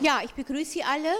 [0.00, 1.12] Ja, ich begrüße Sie alle.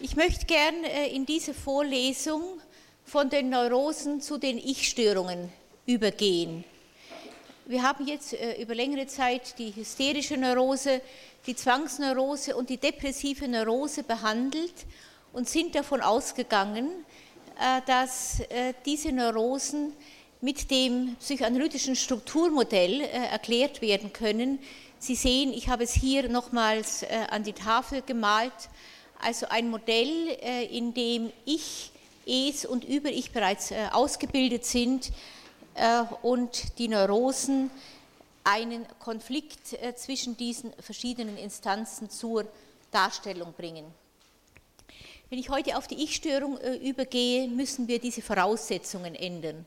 [0.00, 2.60] Ich möchte gern äh, in diese Vorlesung
[3.04, 5.52] von den Neurosen zu den Ich-Störungen
[5.86, 6.62] übergehen.
[7.66, 11.00] Wir haben jetzt äh, über längere Zeit die hysterische Neurose,
[11.48, 14.86] die Zwangsneurose und die depressive Neurose behandelt
[15.32, 16.88] und sind davon ausgegangen,
[17.58, 18.40] äh, dass
[18.86, 19.94] diese Neurosen
[20.40, 24.58] mit dem psychoanalytischen Strukturmodell erklärt werden können,
[25.04, 28.54] Sie sehen, ich habe es hier nochmals äh, an die Tafel gemalt,
[29.20, 31.92] also ein Modell, äh, in dem Ich,
[32.24, 35.12] Es und Über-Ich bereits äh, ausgebildet sind
[36.22, 37.70] und die Neurosen
[38.44, 42.46] einen Konflikt zwischen diesen verschiedenen Instanzen zur
[42.92, 43.84] Darstellung bringen.
[45.28, 49.66] Wenn ich heute auf die Ich-Störung übergehe, müssen wir diese Voraussetzungen ändern.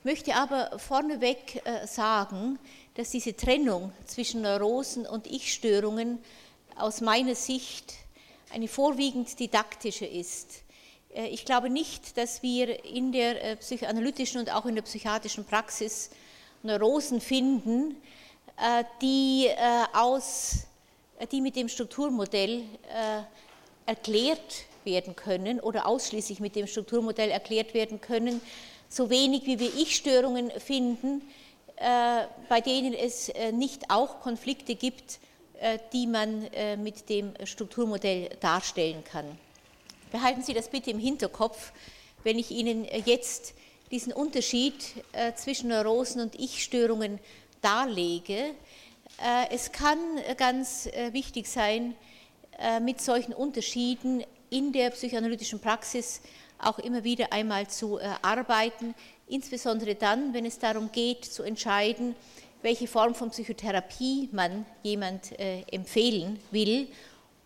[0.00, 2.58] Ich möchte aber vorneweg sagen,
[2.94, 6.18] dass diese Trennung zwischen Neurosen und Ich-Störungen
[6.76, 7.94] aus meiner Sicht
[8.52, 10.62] eine vorwiegend didaktische ist.
[11.14, 15.44] Äh, ich glaube nicht, dass wir in der äh, psychoanalytischen und auch in der psychiatrischen
[15.44, 16.10] Praxis
[16.62, 17.96] Neurosen finden,
[18.56, 19.48] äh, die,
[19.94, 20.66] aus,
[21.32, 22.62] die mit dem Strukturmodell
[23.86, 28.40] erklärt werden können oder ausschließlich mit dem Strukturmodell erklärt werden können,
[28.88, 31.22] so wenig wie wir Ich-Störungen finden,
[32.48, 35.18] bei denen es äh, nicht auch Konflikte gibt,
[35.60, 39.26] äh, die man mit dem Strukturmodell darstellen kann.
[40.12, 41.72] Behalten Sie das bitte im Hinterkopf,
[42.22, 43.54] wenn ich Ihnen jetzt
[43.90, 44.74] diesen Unterschied
[45.34, 47.18] zwischen Neurosen und Ich-Störungen
[47.60, 48.54] darlege.
[49.50, 49.98] Es kann
[50.36, 51.94] ganz wichtig sein,
[52.82, 56.20] mit solchen Unterschieden in der psychoanalytischen Praxis
[56.58, 58.94] auch immer wieder einmal zu arbeiten,
[59.32, 62.14] insbesondere dann, wenn es darum geht zu entscheiden,
[62.60, 66.86] welche Form von Psychotherapie man jemand äh, empfehlen will.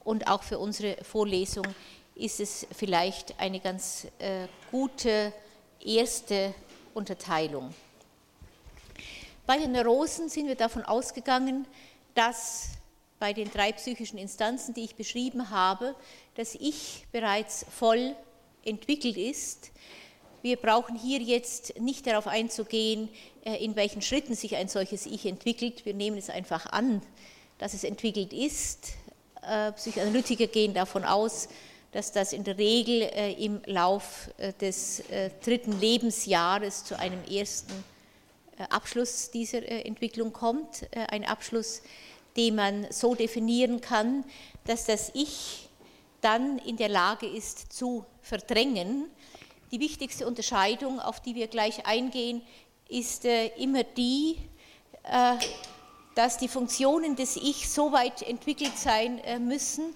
[0.05, 1.67] Und auch für unsere Vorlesung
[2.15, 5.33] ist es vielleicht eine ganz äh, gute
[5.85, 6.55] erste
[6.93, 7.73] Unterteilung.
[9.47, 11.67] Bei den Neurosen sind wir davon ausgegangen,
[12.15, 12.71] dass
[13.21, 15.95] bei den drei psychischen Instanzen, die ich beschrieben habe,
[16.35, 18.17] das Ich bereits voll
[18.65, 19.71] entwickelt ist,
[20.47, 23.09] wir brauchen hier jetzt nicht darauf einzugehen,
[23.45, 25.85] äh, in welchen Schritten sich ein solches Ich entwickelt.
[25.85, 27.03] Wir nehmen es einfach an,
[27.59, 28.93] dass es entwickelt ist.
[29.43, 31.49] Äh, Psychoanalytiker gehen davon aus,
[31.91, 34.31] dass das in der Regel äh, im Lauf
[34.61, 35.03] des
[35.45, 37.73] dritten Lebensjahres zu einem ersten
[38.71, 40.87] Abschluss dieser Entwicklung kommt.
[40.93, 41.83] Ein Abschluss,
[42.37, 44.25] den man so definieren kann,
[44.65, 45.69] dass das Ich
[46.21, 49.11] dann in der Lage ist zu verdrängen,
[49.73, 52.43] die wichtigste Unterscheidung, auf die wir gleich eingehen,
[52.89, 54.37] ist äh, immer die,
[55.05, 55.35] äh,
[56.15, 59.95] dass die Funktionen des Ich so weit entwickelt sein äh, müssen,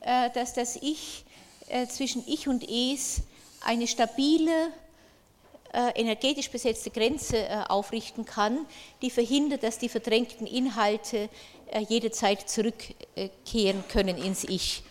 [0.00, 1.24] dass das Ich
[1.88, 3.22] zwischen Ich und Es
[3.62, 4.70] eine stabile,
[5.72, 8.64] energetisch besetzte Grenze aufrichten kann,
[9.02, 11.28] die verhindert, dass die verdrängten Inhalte
[11.88, 14.84] jederzeit zurückkehren können ins Ich.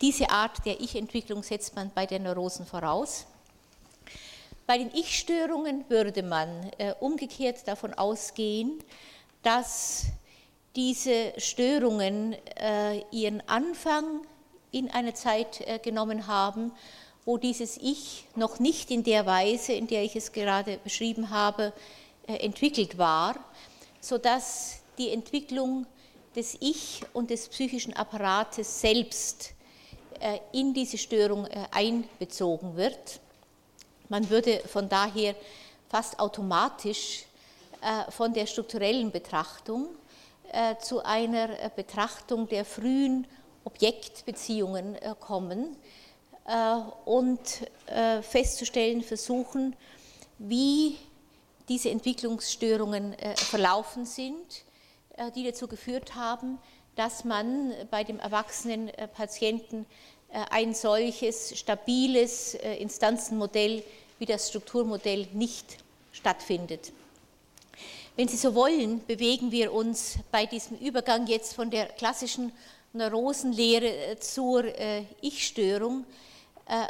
[0.00, 3.26] Diese Art der Ich-Entwicklung setzt man bei den Neurosen voraus.
[4.66, 8.82] Bei den Ich-Störungen würde man äh, umgekehrt davon ausgehen,
[9.42, 10.06] dass
[10.74, 14.22] diese Störungen äh, ihren Anfang
[14.72, 16.72] in einer Zeit äh, genommen haben,
[17.26, 21.74] wo dieses Ich noch nicht in der Weise, in der ich es gerade beschrieben habe,
[22.26, 23.36] äh, entwickelt war,
[24.00, 25.86] sodass die Entwicklung
[26.34, 29.52] des Ich und des psychischen Apparates selbst
[30.20, 33.20] äh, in diese Störung äh, einbezogen wird.
[34.08, 35.34] Man würde von daher
[35.88, 37.24] fast automatisch
[37.80, 39.88] äh, von der strukturellen Betrachtung
[40.52, 43.26] äh, zu einer äh, Betrachtung der frühen
[43.64, 45.74] Objektbeziehungen kommen
[47.06, 47.40] und
[48.20, 49.74] festzustellen versuchen,
[50.36, 50.98] wie
[51.66, 54.64] diese Entwicklungsstörungen verlaufen sind,
[55.34, 56.58] die dazu geführt haben,
[56.94, 59.86] dass man bei dem erwachsenen Patienten
[60.50, 63.82] ein solches stabiles äh, Instanzenmodell
[64.18, 65.78] wie das Strukturmodell nicht
[66.12, 66.92] stattfindet.
[68.16, 72.52] Wenn Sie so wollen, bewegen wir uns bei diesem Übergang jetzt von der klassischen
[72.92, 74.64] Neurosenlehre äh, zur
[75.20, 76.04] Ich-Störung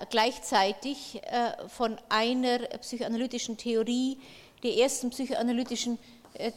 [0.09, 1.21] gleichzeitig
[1.67, 4.19] von einer psychoanalytischen Theorie,
[4.63, 5.99] der ersten psychoanalytischen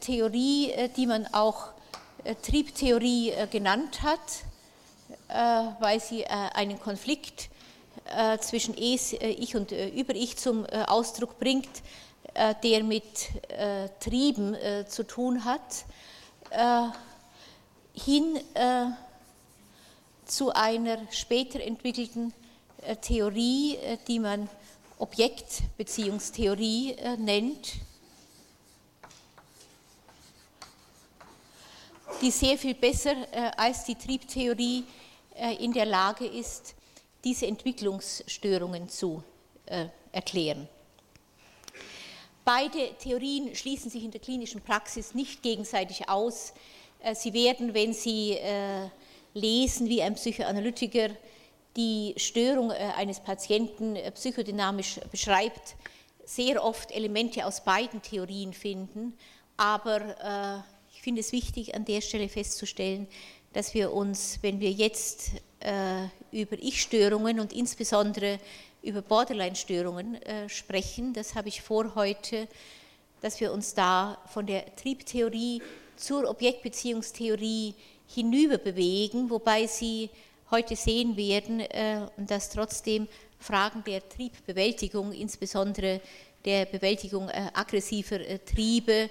[0.01, 1.69] Theorie, die man auch
[2.43, 4.56] Triebtheorie genannt hat, äh,
[5.27, 7.50] weil sie äh, einen Konflikt
[8.06, 11.69] äh, zwischen Ich und Über-Ich zum Ausdruck bringt,
[12.63, 13.03] der mit
[14.00, 14.56] Trieben
[14.88, 15.85] zu tun hat.
[17.95, 18.39] hin
[20.25, 22.33] zu einer später entwickelten
[23.01, 24.47] Theorie, die man
[25.00, 27.73] Objektbeziehungstheorie nennt,
[32.21, 33.15] die sehr viel besser
[33.57, 34.83] als die Triebtheorie
[35.59, 36.75] in der Lage ist,
[37.23, 39.23] diese Entwicklungsstörungen zu
[40.11, 40.67] erklären.
[42.47, 46.53] Beide Theorien schließen sich in der klinischen Praxis nicht gegenseitig aus.
[47.01, 48.87] Äh, sie werden, wenn Sie äh,
[49.33, 51.09] lesen, wie ein Psychoanalytiker
[51.75, 55.75] die Störung äh, eines Patienten psychodynamisch beschreibt,
[56.23, 59.17] sehr oft Elemente aus beiden Theorien finden.
[59.57, 60.63] Aber
[60.93, 63.07] ich finde es wichtig, an der Stelle festzustellen,
[63.57, 65.31] dass wir uns, wenn wir jetzt
[66.31, 68.38] über Ich-Störungen und insbesondere
[68.83, 71.12] über Borderline-Störungen äh, sprechen.
[71.13, 72.48] Das habe ich vor heute,
[73.21, 75.63] dass wir uns da von der Triebtheorie
[75.95, 77.74] zur Objektbeziehungstheorie
[78.06, 80.12] hinüber bewegen, wobei Sie
[80.51, 83.07] heute sehen werden, äh, dass trotzdem
[83.39, 86.00] Fragen der Triebbewältigung, insbesondere
[86.45, 89.09] der Bewältigung äh, aggressiver äh, Triebe, äh,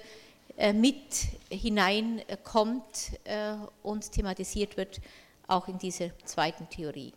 [0.73, 4.99] mit hineinkommt äh, und thematisiert wird,
[5.47, 7.13] auch in dieser zweiten Theorie.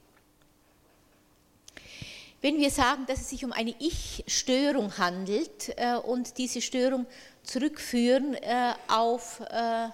[2.42, 7.04] Wenn wir sagen, dass es sich um eine Ich-Störung handelt äh, und diese Störung
[7.42, 9.88] zurückführen äh, auf äh,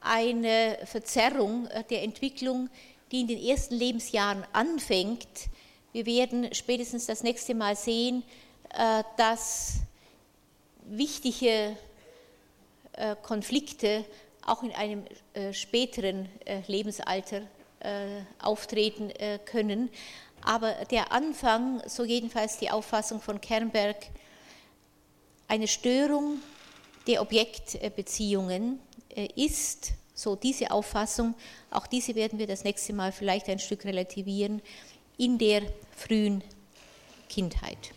[0.00, 2.70] eine Verzerrung der Entwicklung,
[3.12, 5.28] die in den ersten Lebensjahren anfängt,
[5.92, 8.22] wir werden spätestens das nächste Mal sehen,
[9.16, 9.76] dass
[10.84, 11.76] wichtige
[13.22, 14.04] Konflikte
[14.46, 15.04] auch in einem
[15.52, 16.28] späteren
[16.66, 17.42] Lebensalter
[18.40, 19.12] auftreten
[19.46, 19.90] können.
[20.42, 23.96] Aber der Anfang, so jedenfalls die Auffassung von Kernberg,
[25.48, 26.40] eine Störung
[27.06, 28.78] der Objektbeziehungen
[29.14, 31.34] äh, ist, so diese Auffassung,
[31.70, 34.62] auch diese werden wir das nächste Mal vielleicht ein Stück relativieren,
[35.16, 35.62] in der
[35.96, 36.42] frühen
[37.28, 37.92] Kindheit.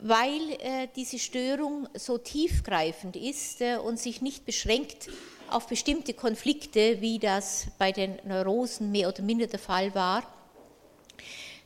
[0.00, 5.08] Weil äh, diese Störung so tiefgreifend ist äh, und sich nicht beschränkt
[5.48, 10.22] auf bestimmte Konflikte, wie das bei den Neurosen mehr oder minder der Fall war,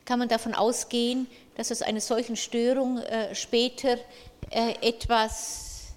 [0.04, 3.98] kann man davon ausgehen, dass aus einer solchen Störung äh, später
[4.50, 5.92] äh, etwas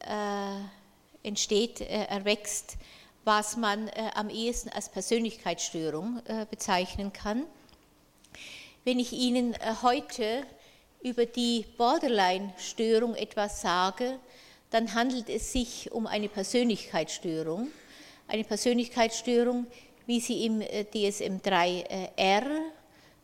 [0.00, 2.76] äh, entsteht, äh, erwächst,
[3.24, 7.44] was man am ehesten als Persönlichkeitsstörung bezeichnen kann.
[8.84, 10.46] Wenn ich Ihnen heute
[11.02, 14.18] über die Borderline-Störung etwas sage,
[14.70, 17.68] dann handelt es sich um eine Persönlichkeitsstörung.
[18.26, 19.66] Eine Persönlichkeitsstörung,
[20.06, 22.42] wie sie im äh, DSM-3R äh,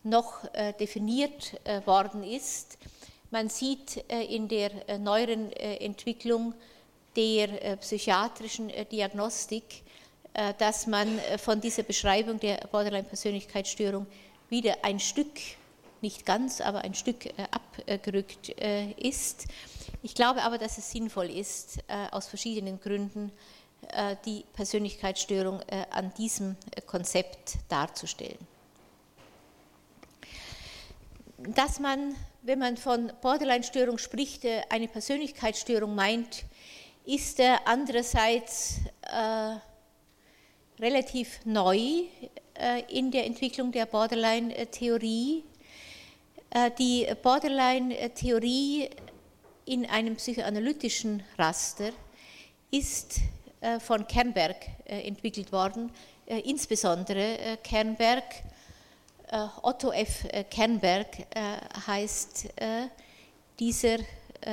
[0.04, 2.78] noch äh, definiert worden ist.
[3.30, 6.54] Man sieht in der neueren Entwicklung
[7.16, 9.82] der psychiatrischen Diagnostik,
[10.58, 14.06] dass man von dieser Beschreibung der Borderline-Persönlichkeitsstörung
[14.50, 15.32] wieder ein Stück,
[16.04, 19.46] nicht ganz, aber ein Stück abgerückt ist.
[20.04, 23.32] Ich glaube aber, dass es sinnvoll ist, äh, aus verschiedenen Gründen
[23.88, 26.56] äh, die Persönlichkeitsstörung äh, an diesem
[26.86, 28.36] Konzept darzustellen.
[31.38, 36.44] Dass man, wenn man von Borderline-Störung spricht, eine Persönlichkeitsstörung meint,
[37.06, 38.76] ist andererseits
[40.78, 42.04] relativ neu
[42.88, 45.44] in der Entwicklung der Borderline-Theorie.
[46.78, 48.88] Die Borderline-Theorie
[49.64, 51.90] in einem psychoanalytischen Raster
[52.70, 53.16] ist
[53.60, 55.90] äh, von Kernberg äh, entwickelt worden,
[56.26, 58.22] äh, insbesondere Kernberg,
[59.62, 60.26] Otto F.
[60.48, 61.08] Kernberg
[61.88, 62.50] heißt
[63.58, 63.96] dieser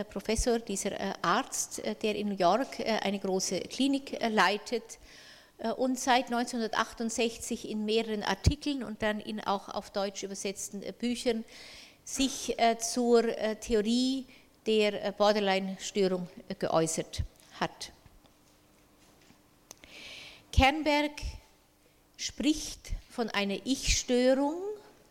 [0.10, 4.98] Professor, dieser Arzt, der in New York eine große Klinik leitet
[5.76, 11.44] und seit 1968 in mehreren Artikeln und dann in auch auf Deutsch übersetzten Büchern
[12.04, 13.24] sich zur
[13.62, 14.26] Theorie
[14.66, 17.24] der äh, Borderline-Störung äh, geäußert
[17.60, 17.92] hat.
[20.52, 21.22] Kernberg
[22.18, 24.56] spricht von einer Ich-Störung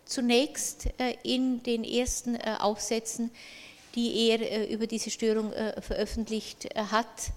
[0.04, 3.30] zunächst äh, in den ersten Aufsätzen,
[3.94, 7.32] die er über diese Störung veröffentlicht hat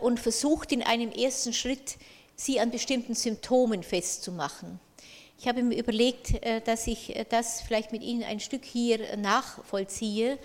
[0.00, 1.96] und versucht in einem ersten Schritt,
[2.34, 4.80] sie an bestimmten Symptomen festzumachen.
[5.38, 6.34] Ich habe mir überlegt,
[6.66, 10.38] dass ich das vielleicht mit Ihnen ein Stück hier nachvollziehe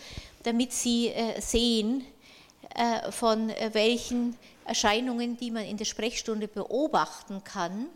[0.43, 2.05] damit Sie äh, sehen,
[2.75, 7.88] äh, von äh, welchen Erscheinungen, die man in der Sprechstunde beobachten kann,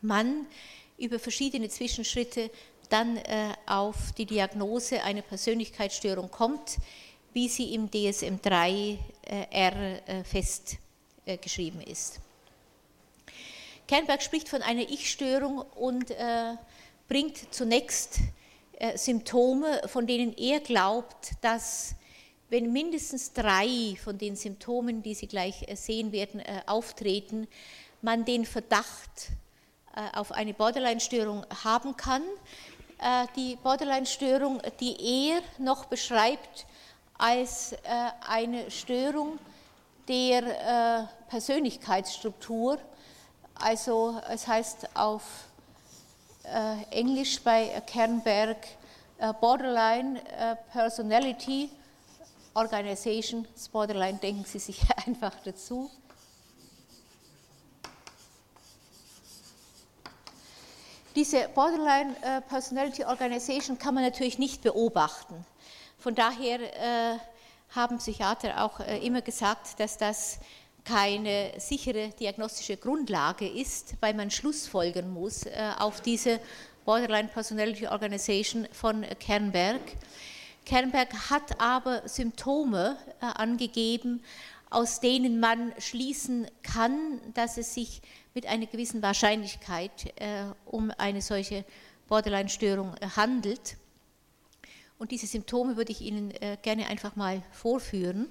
[0.00, 0.46] man
[0.98, 2.50] über verschiedene Zwischenschritte
[2.88, 3.18] dann
[3.66, 6.76] auf die Diagnose einer Persönlichkeitsstörung kommt,
[7.32, 9.98] wie sie im DSM-3R
[11.40, 12.20] geschrieben ist.
[13.86, 16.10] Kernberg spricht von einer Ich-Störung und
[17.06, 18.18] bringt zunächst
[18.94, 21.94] Symptome, von denen er glaubt, dass
[22.48, 27.46] wenn mindestens drei von den Symptomen, die Sie gleich sehen werden, auftreten,
[28.00, 29.28] man den Verdacht
[30.14, 32.22] auf eine Borderline-Störung haben kann.
[33.36, 36.66] Die Borderline-Störung, die er noch beschreibt
[37.18, 37.74] als
[38.26, 39.38] eine Störung
[40.08, 42.78] der Persönlichkeitsstruktur,
[43.60, 45.22] also es heißt auf
[46.90, 48.58] Englisch bei Kernberg
[49.40, 50.20] Borderline
[50.72, 51.70] Personality
[52.54, 55.90] Organization, Borderline denken Sie sich einfach dazu.
[61.14, 65.46] Diese Borderline äh, Personality Organization kann man natürlich nicht beobachten.
[65.98, 67.18] Von daher äh,
[67.70, 70.38] haben Psychiater auch äh, immer gesagt, dass das
[70.84, 75.44] keine sichere diagnostische Grundlage ist, weil man Schlussfolgern muss
[75.78, 76.40] auf diese
[76.84, 79.80] Borderline Personality Organization von Kernberg.
[80.66, 84.22] Kernberg hat aber Symptome angegeben,
[84.74, 88.02] aus denen man schließen kann, dass es sich
[88.34, 91.64] mit einer gewissen Wahrscheinlichkeit äh, um eine solche
[92.08, 93.76] Borderline-Störung äh, handelt.
[94.98, 98.28] Und diese Symptome würde ich Ihnen äh, gerne einfach mal vorführen.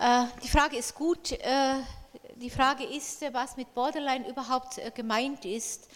[0.00, 1.36] Die Frage ist gut.
[2.36, 5.88] Die Frage ist, was mit Borderline überhaupt gemeint ist.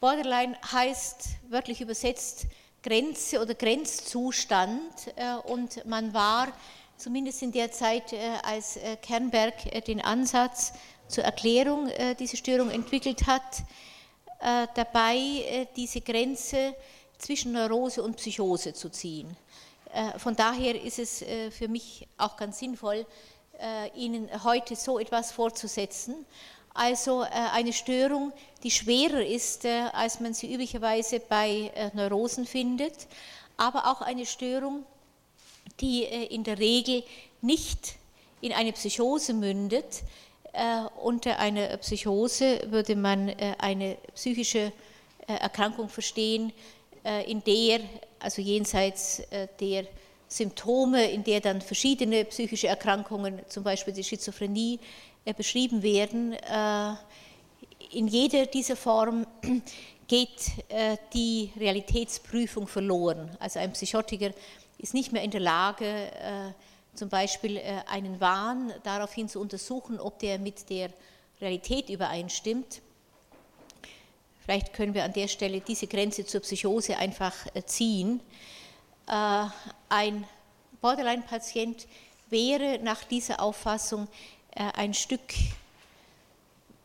[0.00, 2.46] Borderline heißt wörtlich übersetzt
[2.82, 4.80] Grenze oder Grenzzustand
[5.16, 6.48] äh, und man war
[6.96, 10.72] zumindest in der Zeit, äh, als äh, Kernberg den Ansatz
[11.08, 11.90] zur Erklärung
[12.20, 13.64] dieser Störung entwickelt hat,
[14.76, 16.76] dabei diese Grenze
[17.18, 19.36] zwischen Neurose und Psychose zu ziehen.
[20.18, 23.04] Von daher ist es für mich auch ganz sinnvoll,
[23.94, 26.24] Ihnen heute so etwas vorzusetzen
[26.74, 32.46] also äh, eine Störung, die schwerer ist, äh, als man sie üblicherweise bei äh, Neurosen
[32.46, 33.06] findet,
[33.56, 34.84] aber auch eine Störung,
[35.80, 37.02] die in der Regel
[37.42, 37.96] nicht
[38.40, 40.02] in eine Psychose mündet.
[41.02, 44.72] Unter einer Psychose würde man eine psychische
[45.26, 46.52] Erkrankung verstehen,
[47.26, 47.80] in der,
[48.18, 49.22] also jenseits
[49.60, 49.86] der
[50.30, 54.78] Symptome, in der dann verschiedene psychische Erkrankungen, zum Beispiel die Schizophrenie,
[55.24, 56.34] äh, beschrieben werden.
[56.34, 56.94] Äh,
[57.90, 59.26] in jeder dieser Formen
[60.06, 63.36] geht äh, die Realitätsprüfung verloren.
[63.40, 64.30] Also ein Psychotiker
[64.78, 66.54] ist nicht mehr in der Lage,
[66.94, 70.88] zum Beispiel einen Wahn daraufhin zu untersuchen, ob der mit der
[71.38, 72.80] Realität übereinstimmt.
[74.42, 77.34] Vielleicht können wir an der Stelle diese Grenze zur Psychose einfach
[77.66, 78.20] ziehen.
[79.12, 80.24] Ein
[80.80, 81.88] Borderline-Patient
[82.28, 84.06] wäre nach dieser Auffassung
[84.54, 85.34] äh, ein Stück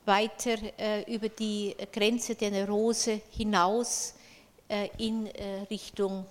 [0.06, 4.16] weiter äh, über die Grenze der Neurose hinaus
[4.68, 5.28] äh, in
[5.70, 6.26] Richtung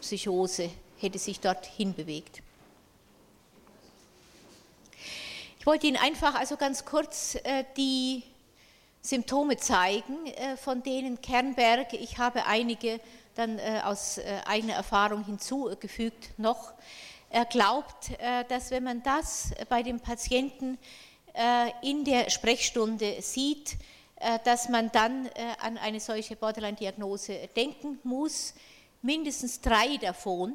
[0.00, 2.40] Psychose, hätte sich dort hinbewegt.
[5.58, 7.36] Ich wollte Ihnen einfach also ganz kurz
[7.76, 8.22] die
[9.02, 13.00] Symptome zeigen, von denen Kernberg, ich habe einige
[13.34, 16.74] dann aus eigener Erfahrung hinzugefügt noch,
[17.34, 20.78] er glaubt, äh, dass wenn man das bei dem Patienten
[21.32, 23.76] äh, in der Sprechstunde sieht,
[24.20, 25.28] äh, dass man dann
[25.60, 28.54] an eine solche Borderline-Diagnose denken muss.
[29.02, 30.54] Mindestens drei davon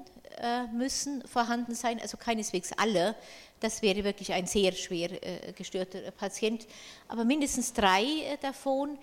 [0.71, 3.13] müssen vorhanden sein, also keineswegs alle.
[3.59, 5.09] Das wäre wirklich ein sehr schwer
[5.57, 6.65] gestörter Patient.
[7.09, 8.97] Aber mindestens drei davon,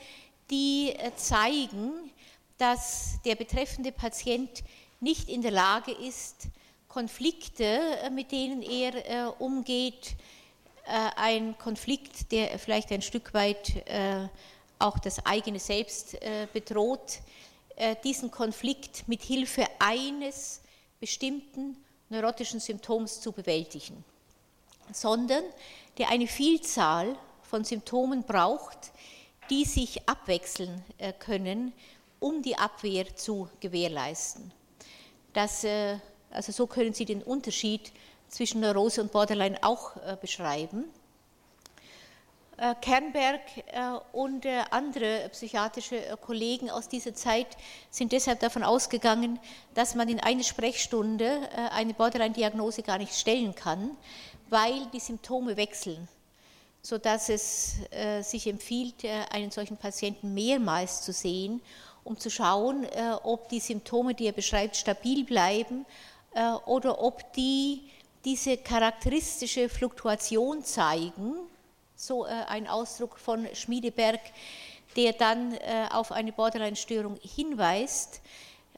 [0.51, 2.11] die zeigen,
[2.59, 4.63] dass der betreffende Patient
[5.01, 6.49] nicht in der Lage ist,
[6.97, 10.17] Konflikte, äh, mit denen er äh, umgeht,
[10.87, 13.85] äh, ein Konflikt, der vielleicht ein Stück weit
[14.79, 16.19] auch das eigene Selbst
[16.53, 17.21] bedroht,
[18.05, 20.61] diesen Konflikt mit Hilfe eines
[21.01, 21.77] bestimmten
[22.11, 24.05] neurotischen Symptoms zu bewältigen,
[24.93, 25.43] sondern
[25.97, 28.93] der eine Vielzahl von Symptomen braucht,
[29.49, 30.85] die sich abwechseln
[31.19, 31.73] können,
[32.27, 34.53] um die Abwehr zu gewährleisten.
[35.33, 35.65] Das
[36.37, 37.93] also so können Sie den Unterschied
[38.29, 40.85] zwischen Neurose und Borderline auch äh, beschreiben.
[42.59, 47.47] Äh, Kernberg äh, und andere psychiatrische Kollegen aus dieser Zeit
[47.91, 49.39] sind deshalb davon ausgegangen,
[49.75, 53.91] dass man in einer Sprechstunde eine Borderline-Diagnose gar nicht stellen kann,
[54.51, 56.09] weil die Symptome wechseln,
[56.83, 57.77] sodass es
[58.23, 61.61] sich empfiehlt, einen solchen Patienten mehrmals zu sehen
[62.07, 62.87] um zu schauen,
[63.25, 65.85] ob die Symptome, die er beschreibt, stabil bleiben
[66.65, 67.83] oder ob die
[68.25, 71.35] diese charakteristische Fluktuation zeigen,
[71.95, 74.21] so ein Ausdruck von Schmiedeberg,
[74.95, 75.59] der dann
[75.91, 78.21] auf eine Borderline-Störung hinweist.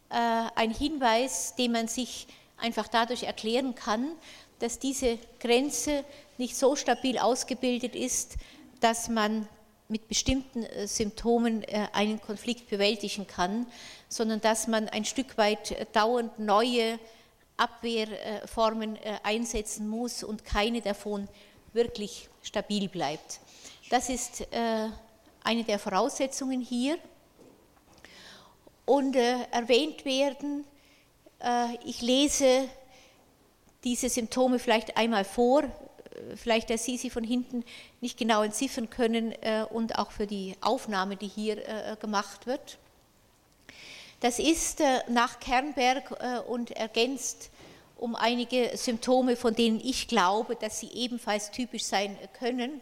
[0.09, 4.13] Ein Hinweis, den man sich einfach dadurch erklären kann,
[4.59, 6.05] dass diese Grenze
[6.39, 8.37] nicht so stabil ausgebildet ist,
[8.81, 9.49] dass man
[9.89, 13.67] mit bestimmten äh, Symptomen äh, einen Konflikt bewältigen kann,
[14.09, 16.99] sondern dass man ein Stück weit äh, dauernd neue
[17.57, 21.27] Abwehrformen einsetzen muss und keine davon
[21.73, 23.41] wirklich stabil bleibt.
[23.91, 26.99] Das ist eine der Voraussetzungen hier.
[28.87, 30.65] Und erwähnt werden,
[31.85, 32.69] ich lese
[33.83, 35.65] diese Symptome vielleicht einmal vor,
[36.37, 37.65] vielleicht, dass Sie sie von hinten
[38.01, 42.79] nicht genau entziffern können äh, und auch für die Aufnahme, die hier äh, gemacht wird.
[44.21, 47.51] Das ist äh, nach Kernberg und ergänzt
[47.97, 52.81] um einige Symptome, von denen ich glaube, dass sie ebenfalls typisch sein können.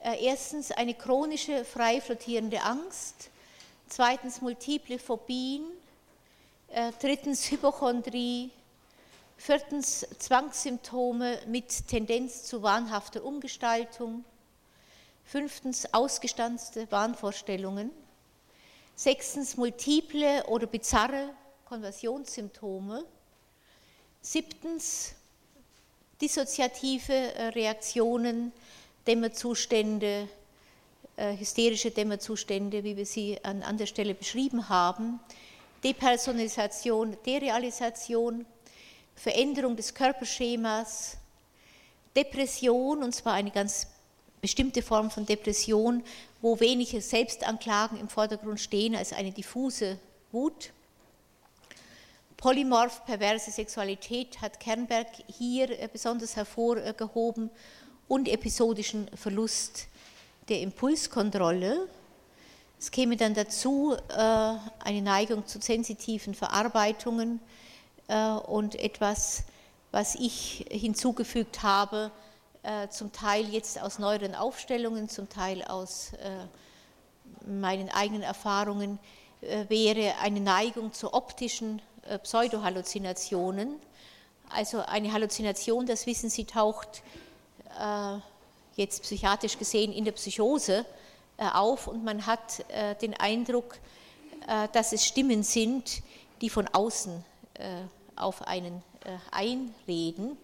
[0.00, 3.30] Erstens eine chronische frei flottierende Angst,
[3.88, 5.62] zweitens multiple Phobien,
[7.00, 8.50] drittens Hypochondrie,
[9.44, 14.24] Viertens Zwangssymptome mit Tendenz zu wahnhafter Umgestaltung.
[15.24, 17.90] Fünftens ausgestanzte Wahnvorstellungen.
[18.94, 21.30] Sechstens multiple oder bizarre
[21.64, 23.04] Konversionssymptome.
[24.20, 25.16] Siebtens
[26.20, 28.52] dissoziative äh, Reaktionen,
[29.08, 30.28] Dämmerzustände,
[31.16, 35.18] äh, hysterische Dämmerzustände, wie wir sie an anderer Stelle beschrieben haben.
[35.82, 38.46] Depersonalisation, Derealisation,
[39.14, 41.16] Veränderung des Körperschemas,
[42.16, 43.86] Depression, und zwar eine ganz
[44.40, 46.02] bestimmte Form von Depression,
[46.40, 49.98] wo wenige Selbstanklagen im Vordergrund stehen als eine diffuse
[50.32, 50.70] Wut.
[52.36, 57.50] Polymorph perverse Sexualität hat Kernberg hier äh, besonders hervorgehoben
[58.08, 59.86] und episodischen Verlust
[60.48, 61.88] der Impulskontrolle.
[62.80, 67.38] Es käme dann dazu äh, eine Neigung zu sensitiven Verarbeitungen,
[68.08, 69.44] und etwas,
[69.90, 72.10] was ich hinzugefügt habe,
[72.62, 78.98] äh, zum Teil jetzt aus neueren Aufstellungen, zum Teil aus äh, meinen eigenen Erfahrungen,
[79.68, 81.82] wäre eine Neigung zu optischen
[82.22, 83.74] Pseudohalluzinationen.
[84.48, 87.02] Also eine Halluzination, das wissen Sie, taucht
[88.76, 90.86] jetzt psychiatrisch gesehen in der Psychose
[91.38, 92.64] auf und man hat
[93.02, 93.78] den Eindruck,
[94.72, 96.04] dass es Stimmen sind,
[96.40, 97.24] die von außen
[98.16, 100.36] auf einen äh, einreden.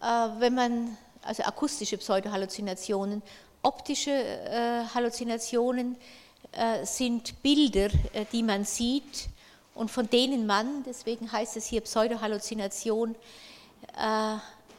[0.00, 0.04] Äh,
[0.38, 3.22] wenn man, also akustische Pseudohalluzinationen,
[3.62, 5.96] optische äh, Halluzinationen
[6.84, 7.90] sind Bilder,
[8.32, 9.28] die man sieht
[9.74, 13.14] und von denen man, deswegen heißt es hier Pseudohalluzination,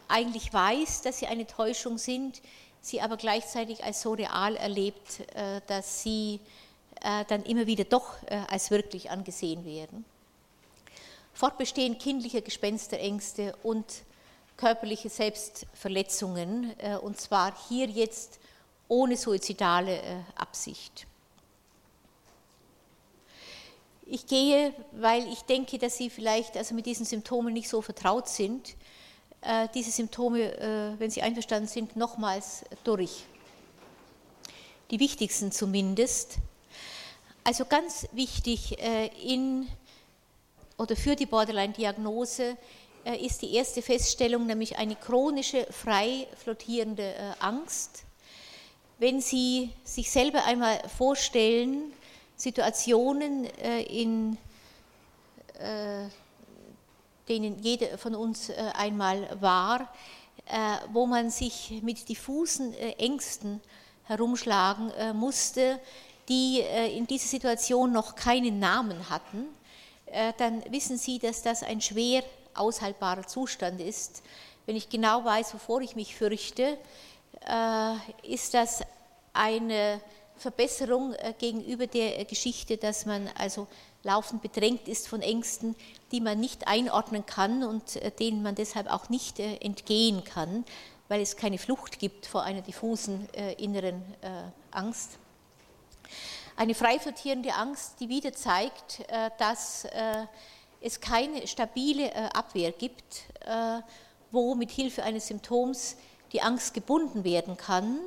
[0.07, 2.41] eigentlich weiß, dass sie eine Täuschung sind,
[2.81, 5.21] sie aber gleichzeitig als so real erlebt,
[5.67, 6.39] dass sie
[7.01, 8.15] dann immer wieder doch
[8.47, 10.05] als wirklich angesehen werden.
[11.39, 13.85] Fortbestehen kindlicher Gespensterängste und
[14.57, 18.41] körperliche Selbstverletzungen, äh, und zwar hier jetzt
[18.89, 21.07] ohne suizidale äh, Absicht.
[24.05, 28.27] Ich gehe, weil ich denke, dass Sie vielleicht also mit diesen Symptomen nicht so vertraut
[28.27, 28.75] sind,
[29.39, 33.23] äh, diese Symptome, wenn Sie einverstanden sind, nochmals durch.
[34.91, 36.35] Die wichtigsten zumindest.
[37.45, 38.77] Also ganz wichtig
[39.23, 39.69] in
[40.79, 42.57] oder für die Borderline-Diagnose
[43.03, 48.05] äh, ist die erste Feststellung nämlich eine chronische, frei flottierende äh, Angst.
[48.97, 51.93] Wenn Sie sich selber einmal vorstellen,
[52.35, 54.37] Situationen, äh, in
[57.27, 59.93] denen jeder von uns einmal war,
[60.93, 63.59] wo man sich mit diffusen Ängsten
[64.05, 65.81] herumschlagen musste,
[66.29, 69.47] die in dieser Situation noch keinen Namen hatten,
[70.37, 74.23] dann wissen Sie, dass das ein schwer aushaltbarer Zustand ist.
[74.65, 76.77] Wenn ich genau weiß, wovor ich mich fürchte,
[77.47, 77.93] äh,
[78.33, 78.83] ist das
[79.33, 80.01] eine
[80.37, 83.67] Verbesserung äh, gegenüber der Geschichte, dass man also
[84.03, 85.75] laufend bedrängt ist von Ängsten,
[86.11, 90.63] die man nicht einordnen kann und denen man deshalb auch nicht entgehen kann,
[91.09, 94.01] weil es keine Flucht gibt vor einer diffusen inneren
[94.71, 95.17] Angst
[96.59, 100.25] eine frei flottierende Angst, die wieder zeigt, äh, dass äh,
[100.81, 103.23] es keine stabile äh, Abwehr gibt,
[104.31, 105.95] wo mit Hilfe eines Symptoms
[106.33, 107.97] die Angst gebunden werden kann,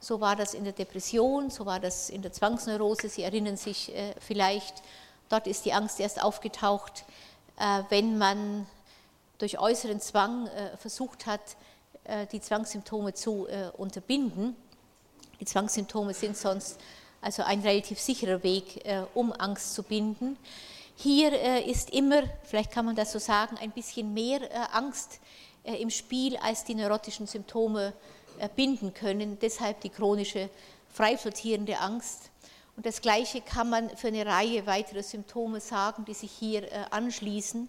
[0.00, 3.10] So war das in der Depression, so war das in der Zwangsneurose.
[3.10, 4.82] Sie erinnern sich vielleicht,
[5.28, 7.04] dort ist die Angst erst aufgetaucht,
[7.90, 8.66] wenn man
[9.36, 11.42] durch äußeren Zwang versucht hat,
[12.32, 14.56] die Zwangssymptome zu unterbinden.
[15.40, 16.78] Die Zwangssymptome sind sonst
[17.26, 20.38] also ein relativ sicherer Weg, um Angst zu binden.
[20.94, 24.40] Hier ist immer, vielleicht kann man das so sagen, ein bisschen mehr
[24.72, 25.18] Angst
[25.64, 27.92] im Spiel, als die neurotischen Symptome
[28.54, 29.38] binden können.
[29.40, 30.48] Deshalb die chronische
[30.92, 32.30] frei flottierende Angst.
[32.76, 36.84] Und das Gleiche kann man für eine Reihe weiterer Symptome sagen, die sich hier äh,
[36.90, 37.68] anschließen.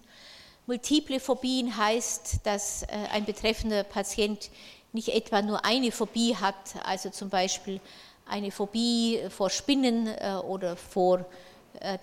[0.67, 4.51] Multiple Phobien heißt, dass äh, ein betreffender Patient
[4.93, 7.79] nicht etwa nur eine Phobie hat, also zum Beispiel
[8.29, 11.25] eine Phobie vor Spinnen äh, oder vor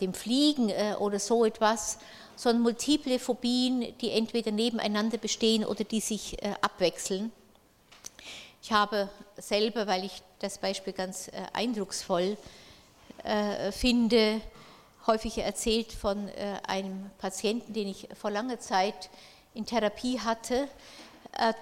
[0.01, 1.99] dem Fliegen oder so etwas,
[2.37, 7.33] sondern multiple Phobien, die entweder nebeneinander bestehen oder die sich abwechseln.
[8.65, 12.39] Ich habe selber, weil ich das Beispiel ganz äh, eindrucksvoll
[13.23, 14.41] äh, finde,
[15.07, 19.11] häufig erzählt von äh, einem Patienten, den ich vor langer Zeit
[19.53, 20.67] in Therapie hatte,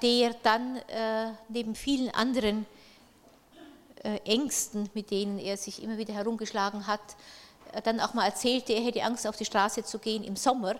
[0.02, 0.80] der dann
[1.48, 2.66] neben vielen anderen
[4.24, 7.00] Ängsten, mit denen er sich immer wieder herumgeschlagen hat,
[7.84, 10.76] dann auch mal erzählte, er hätte Angst, auf die Straße zu gehen im Sommer,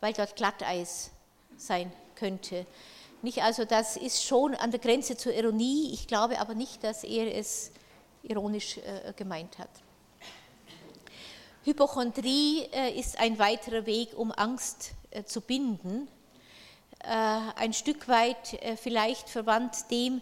[0.00, 1.10] weil dort Glatteis
[1.56, 2.66] sein könnte.
[3.22, 5.92] Nicht, also das ist schon an der Grenze zur Ironie.
[5.92, 7.70] Ich glaube aber nicht, dass er es
[8.24, 9.70] ironisch äh, gemeint hat.
[11.64, 16.08] Hypochondrie äh, ist ein weiterer Weg, um Angst äh, zu binden.
[16.98, 20.20] Äh, ein Stück weit äh, vielleicht verwandt dem,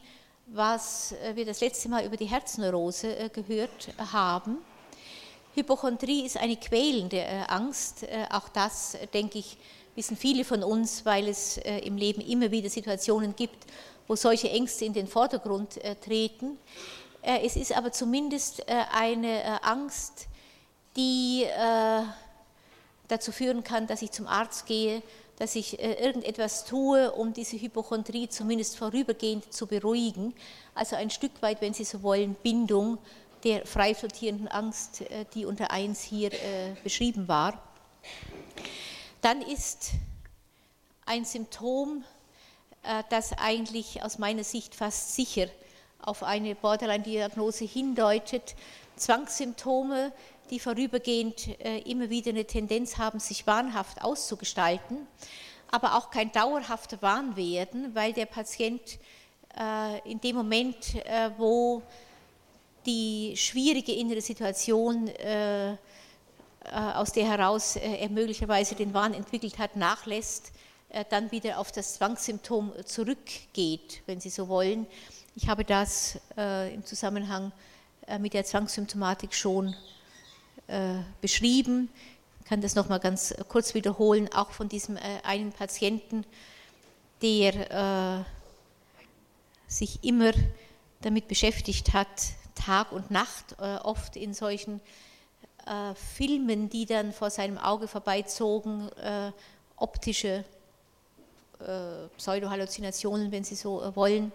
[0.52, 4.58] was äh, wir das letzte Mal über die Herzneurose gehört haben.
[5.54, 8.06] Hypochondrie ist eine quälende Angst.
[8.30, 9.58] Auch das, denke ich,
[9.96, 13.66] wissen viele von uns, weil es äh, im Leben immer wieder Situationen gibt,
[14.06, 16.58] wo solche Ängste in den Vordergrund äh, treten.
[17.22, 20.26] Äh, es ist aber zumindest eine Angst,
[20.96, 21.44] die
[23.08, 25.02] dazu führen kann, dass ich zum Arzt gehe,
[25.40, 30.32] dass ich irgendetwas tue, um diese Hypochondrie zumindest vorübergehend zu beruhigen.
[30.76, 32.98] Also ein Stück weit, wenn Sie so wollen, Bindung
[33.42, 35.02] der frei flottierenden Angst,
[35.34, 36.30] die unter 1 hier
[36.84, 37.60] beschrieben war
[39.20, 39.90] dann ist
[41.04, 42.04] ein Symptom,
[42.82, 45.46] äh, das eigentlich aus meiner Sicht fast sicher
[46.00, 48.54] auf eine Borderline-Diagnose hindeutet,
[48.96, 50.12] Zwangssymptome,
[50.50, 55.06] die vorübergehend äh, immer wieder eine Tendenz haben, sich wahnhaft auszugestalten,
[55.70, 58.98] aber auch kein dauerhafter Wahn werden, weil der Patient
[59.58, 60.94] äh, in dem Moment,
[61.36, 61.82] wo
[62.86, 65.08] die schwierige innere Situation
[66.64, 70.52] äh, aus der heraus äh, er möglicherweise den Wahn entwickelt hat, nachlässt,
[70.90, 74.86] äh, dann wieder auf das Zwangssymptom zurückgeht, wenn Sie so wollen.
[75.36, 77.52] Ich habe das im Zusammenhang
[78.18, 79.76] mit der Zwangssymptomatik schon
[81.20, 81.88] beschrieben.
[82.40, 86.24] Ich kann das nochmal ganz kurz wiederholen, auch von diesem einen Patienten,
[87.22, 88.24] der
[89.66, 90.32] sich immer
[91.02, 92.08] damit beschäftigt hat,
[92.54, 94.80] Tag und Nacht, oft in solchen
[95.66, 99.30] äh, Filmen, die dann vor seinem Auge vorbeizogen, äh,
[99.76, 100.44] optische
[101.60, 104.32] äh, Pseudohalluzinationen, wenn Sie so äh, wollen,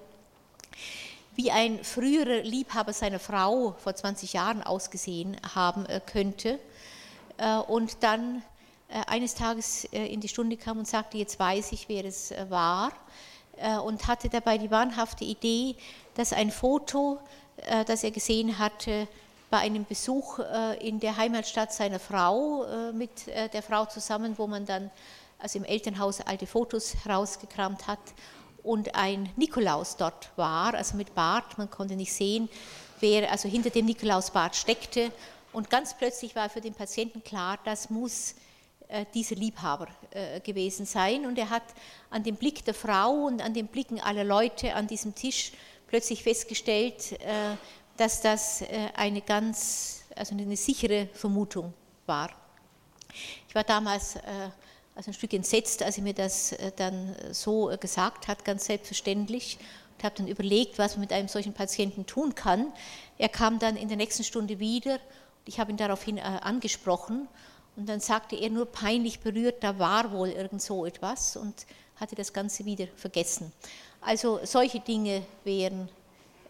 [1.36, 6.60] wie ein früherer Liebhaber seiner Frau vor 20 Jahren ausgesehen haben äh, könnte.
[7.38, 8.42] Äh, und dann
[9.08, 12.92] eines Tages in die Stunde kam und sagte, jetzt weiß ich, wer es war
[13.84, 15.76] und hatte dabei die wahnhafte Idee,
[16.14, 17.20] dass ein Foto,
[17.88, 19.08] das er gesehen hatte,
[19.56, 24.38] bei einem Besuch äh, in der Heimatstadt seiner Frau äh, mit äh, der Frau zusammen,
[24.38, 24.92] wo man dann
[25.40, 28.00] also im Elternhaus alte Fotos herausgekramt hat
[28.66, 32.50] und ein Nikolaus dort war, also mit Bart, man konnte nicht sehen,
[33.00, 35.12] wer also hinter dem Nikolausbart steckte
[35.54, 38.36] und ganz plötzlich war für den Patienten klar, das muss
[39.16, 39.88] dieser Liebhaber
[40.44, 41.64] gewesen sein und er hat
[42.12, 45.54] an dem Blick der Frau und an den Blicken aller Leute an diesem Tisch
[45.88, 47.18] plötzlich festgestellt,
[47.98, 51.74] dass das äh, eine ganz, also eine sichere Vermutung
[52.06, 52.30] war.
[53.48, 54.50] Ich war damals äh,
[54.96, 59.58] also ein Stück entsetzt, als er mir das äh, dann so gesagt hat, ganz selbstverständlich,
[59.98, 62.74] und habe dann überlegt, was man mit einem solchen Patienten tun kann.
[63.18, 65.00] Er kam dann in der nächsten Stunde wieder,
[65.46, 67.28] ich habe ihn daraufhin angesprochen
[67.76, 71.66] und dann sagte er nur peinlich berührt, da war wohl irgend so etwas und
[71.98, 73.54] hatte das Ganze wieder vergessen.
[74.02, 75.88] Also solche Dinge wären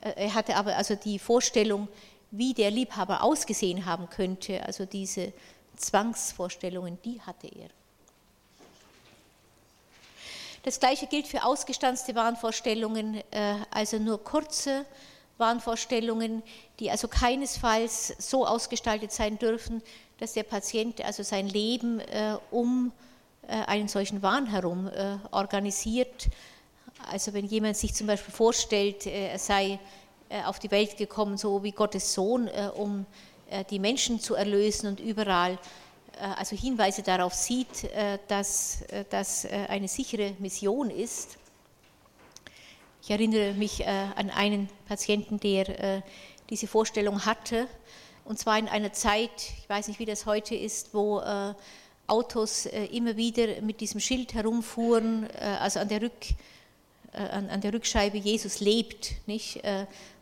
[0.06, 1.88] äh, er hatte aber also die Vorstellung,
[2.32, 5.34] wie der Liebhaber ausgesehen haben könnte, also diese
[5.76, 7.70] Zwangsvorstellungen, die hatte er.
[10.66, 14.84] Das gleiche gilt für ausgestanzte Wahnvorstellungen, äh, also nur kurze,
[15.38, 16.42] Wahnvorstellungen,
[16.80, 19.84] die also keinesfalls so ausgestaltet sein dürfen,
[20.18, 22.92] dass der Patient also sein Leben äh, um
[23.48, 24.90] äh, einen solchen Wahn herum
[25.30, 26.30] organisiert.
[27.12, 29.78] Also wenn jemand sich zum Beispiel vorstellt, er sei
[30.46, 33.06] auf die Welt gekommen, so wie Gottes Sohn, um
[33.70, 35.60] die Menschen zu erlösen und überall
[36.20, 37.90] also Hinweise darauf sieht,
[38.28, 41.38] dass das eine sichere Mission ist,
[43.06, 46.02] ich erinnere mich äh, an einen Patienten, der äh,
[46.50, 47.68] diese Vorstellung hatte,
[48.24, 51.54] und zwar in einer Zeit, ich weiß nicht, wie das heute ist, wo äh,
[52.08, 55.28] Autos immer wieder mit diesem Schild herumfuhren,
[55.60, 56.14] also an der, Rück,
[57.14, 59.60] an der Rückscheibe Jesus lebt, nicht?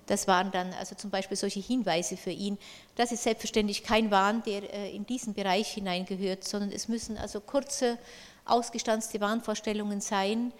[0.05, 2.57] Das waren dann also zum Beispiel solche Hinweise für ihn.
[2.95, 7.97] Das ist selbstverständlich kein Wahn, der in diesen Bereich hineingehört, sondern es müssen also kurze,
[8.45, 10.53] ausgestanzte Wahnvorstellungen sein,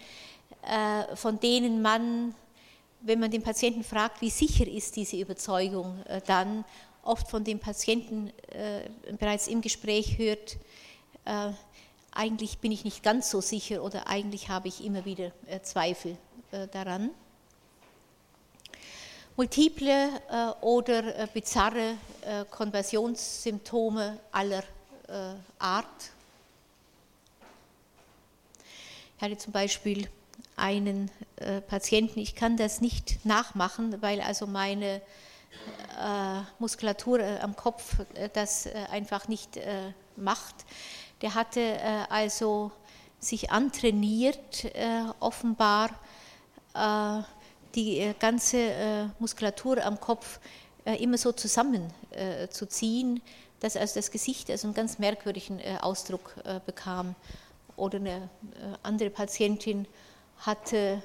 [0.62, 2.34] äh, von denen man,
[3.02, 6.64] wenn man den Patienten fragt, wie sicher ist diese Überzeugung, äh, dann
[7.02, 10.56] oft von dem Patienten äh, bereits im Gespräch hört,
[12.12, 16.18] eigentlich bin ich nicht ganz so sicher oder eigentlich habe ich immer wieder Zweifel
[16.70, 17.08] daran.
[19.36, 20.10] Multiple
[20.60, 21.96] oder bizarre
[22.50, 24.62] Konversionssymptome aller
[25.58, 25.86] Art.
[29.16, 30.08] Ich hatte zum Beispiel
[30.56, 32.20] einen äh, Patienten.
[32.20, 35.00] Ich kann das nicht nachmachen, weil also meine
[36.00, 40.54] äh, Muskulatur äh, am Kopf äh, das äh, einfach nicht äh, macht.
[41.22, 41.78] Der hatte
[42.10, 42.70] also
[43.18, 44.70] sich antrainiert,
[45.20, 45.90] offenbar
[47.74, 50.38] die ganze Muskulatur am Kopf
[50.98, 53.20] immer so zusammenzuziehen,
[53.60, 56.34] dass also das Gesicht also einen ganz merkwürdigen Ausdruck
[56.66, 57.14] bekam.
[57.76, 58.28] Oder eine
[58.82, 59.86] andere Patientin
[60.38, 61.02] hatte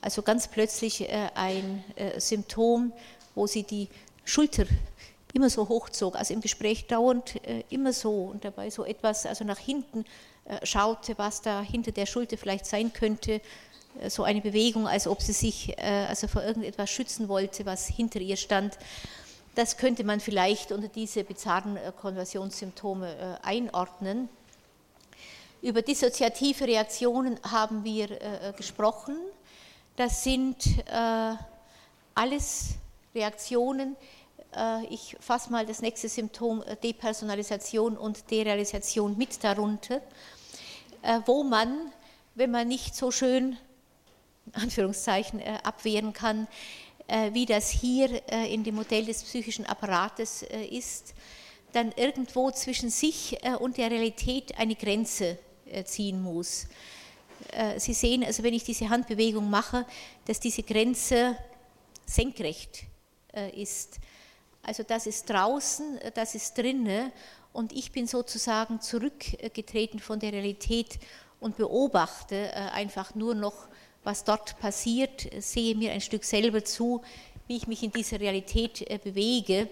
[0.00, 2.92] also ganz plötzlich äh, ein äh, Symptom,
[3.34, 3.88] wo sie die
[4.24, 4.64] Schulter
[5.32, 9.44] immer so hochzog, also im Gespräch dauernd äh, immer so und dabei so etwas also
[9.44, 10.04] nach hinten
[10.64, 13.40] schaute, was da hinter der Schulter vielleicht sein könnte,
[14.08, 18.36] so eine Bewegung, als ob sie sich also vor irgendetwas schützen wollte, was hinter ihr
[18.36, 18.78] stand.
[19.54, 24.28] Das könnte man vielleicht unter diese bizarren Konversionssymptome einordnen.
[25.62, 29.16] Über dissoziative Reaktionen haben wir äh, gesprochen.
[29.96, 31.34] Das sind äh,
[32.14, 32.76] alles
[33.14, 33.96] Reaktionen,
[34.56, 40.00] äh, ich fasse mal das nächste Symptom äh, Depersonalisation und Derealisation mit darunter,
[41.02, 41.92] äh, wo man,
[42.34, 43.56] wenn man nicht so schön
[44.54, 46.48] Anführungszeichen äh, abwehren kann,
[47.32, 51.14] wie das hier in dem Modell des psychischen Apparates ist,
[51.72, 55.36] dann irgendwo zwischen sich und der Realität eine Grenze
[55.86, 56.68] ziehen muss.
[57.52, 59.86] Äh, Sie sehen, also wenn ich diese Handbewegung mache,
[60.26, 61.36] dass diese Grenze
[62.06, 62.84] senkrecht
[63.32, 63.98] äh, ist.
[64.62, 67.12] Also das ist draußen, das ist drinnen
[67.52, 70.98] und ich bin sozusagen zurückgetreten von der Realität
[71.40, 73.68] und beobachte äh, einfach nur noch,
[74.04, 77.02] was dort passiert, sehe mir ein Stück selber zu,
[77.46, 79.68] wie ich mich in dieser Realität bewege.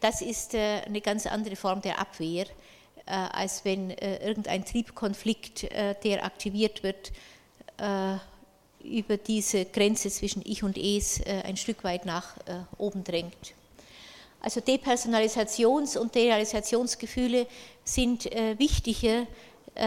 [0.00, 2.46] Das ist eine ganz andere Form der Abwehr
[3.06, 7.12] äh, als wenn äh, irgendein Triebkonflikt, äh, der aktiviert wird,
[8.84, 12.36] über diese Grenze zwischen Ich und Es ein Stück weit nach
[12.78, 13.52] oben drängt.
[14.40, 17.48] Also Depersonalisations- und Derealisationsgefühle
[17.82, 19.26] sind wichtige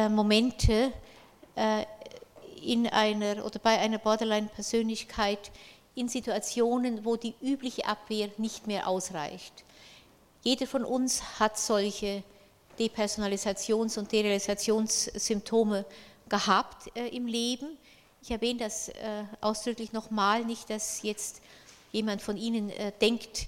[0.10, 0.92] Momente
[2.68, 5.52] in einer oder bei einer Borderline-Persönlichkeit
[5.96, 9.64] in Situationen, wo die übliche Abwehr nicht mehr ausreicht.
[10.44, 12.24] Jeder von uns hat solche
[12.78, 15.86] Depersonalisations- und Derealisationssymptome
[16.30, 17.78] gehabt äh, im Leben.
[18.22, 21.42] Ich erwähne das äh, ausdrücklich nochmal, nicht, dass jetzt
[21.92, 23.48] jemand von Ihnen äh, denkt,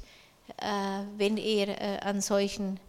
[0.58, 2.79] äh, wenn er äh, an solchen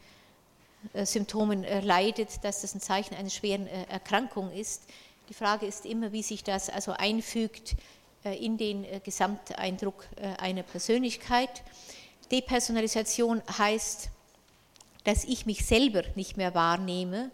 [0.94, 4.84] äh, Symptomen leidet, dass das ein Zeichen einer schweren Erkrankung ist.
[5.30, 7.76] Die Frage ist immer, wie sich das also einfügt
[8.24, 10.04] in den Gesamteindruck
[10.38, 11.62] einer Persönlichkeit.
[12.32, 14.10] Depersonalisation heißt,
[15.04, 17.30] dass ich mich selber nicht mehr wahrnehme.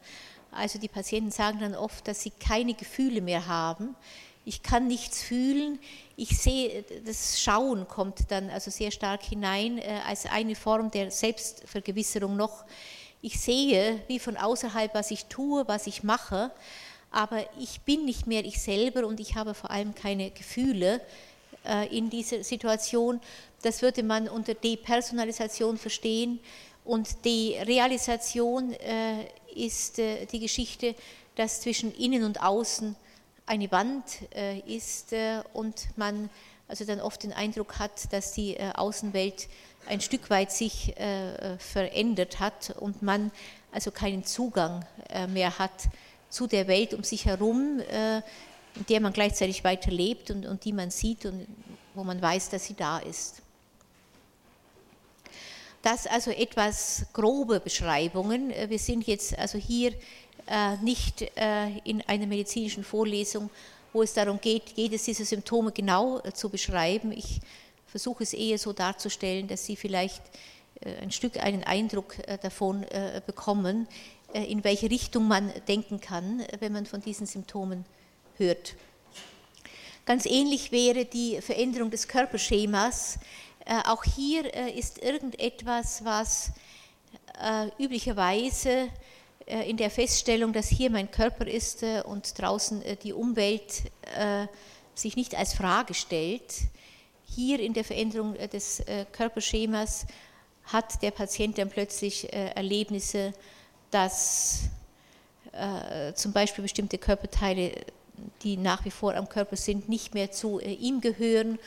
[0.50, 3.96] Also die Patienten sagen dann oft, dass sie keine Gefühle mehr haben.
[4.44, 5.78] Ich kann nichts fühlen.
[6.16, 11.10] Ich sehe, das Schauen kommt dann also sehr stark hinein äh, als eine Form der
[11.10, 12.66] Selbstvergewisserung noch.
[13.22, 16.52] Ich sehe wie von außerhalb, was ich tue, was ich mache,
[17.10, 21.00] aber ich bin nicht mehr ich selber und ich habe vor allem keine Gefühle
[21.66, 23.20] äh, in dieser Situation.
[23.62, 26.38] Das würde man unter Depersonalisation verstehen.
[26.84, 30.94] Und die Realisation äh, ist äh, die Geschichte,
[31.34, 32.94] dass zwischen innen und außen
[33.46, 34.04] eine Wand
[34.66, 35.14] ist
[35.52, 36.30] und man
[36.66, 39.46] also dann oft den Eindruck hat, dass die Außenwelt
[39.86, 40.94] ein Stück weit sich
[41.58, 43.30] verändert hat und man
[43.70, 44.84] also keinen Zugang
[45.28, 45.88] mehr hat
[46.36, 50.72] zu der Welt um sich herum, in der man gleichzeitig weiter lebt und, und die
[50.72, 51.46] man sieht und
[51.94, 53.42] wo man weiß, dass sie da ist.
[55.86, 58.52] Das also etwas grobe Beschreibungen.
[58.68, 59.92] Wir sind jetzt also hier
[60.48, 63.50] äh, nicht äh, in einer medizinischen Vorlesung,
[63.92, 67.12] wo es darum geht, jedes dieser Symptome genau äh, zu beschreiben.
[67.12, 67.40] Ich
[67.86, 70.22] versuche es eher so darzustellen, dass Sie vielleicht
[71.00, 72.84] ein Stück einen Eindruck davon
[73.26, 73.88] bekommen,
[74.44, 77.84] in welche Richtung man denken kann, wenn man von diesen Symptomen
[78.36, 78.74] hört.
[80.04, 83.18] Ganz ähnlich wäre die Veränderung des Körperschemas.
[83.86, 86.52] Auch hier ist irgendetwas, was
[87.78, 88.88] üblicherweise
[89.46, 93.82] äh, in der Feststellung, dass hier mein Körper ist äh, und draußen äh, die Umwelt
[94.94, 96.54] sich nicht als Frage stellt.
[97.24, 100.06] Hier in der Veränderung des Körperschemas
[100.64, 103.34] hat der Patient dann plötzlich Erlebnisse,
[103.96, 104.68] dass
[106.14, 107.72] zum Beispiel bestimmte Körperteile,
[108.42, 111.58] die nach wie vor am Körper sind, nicht mehr zu ihm gehören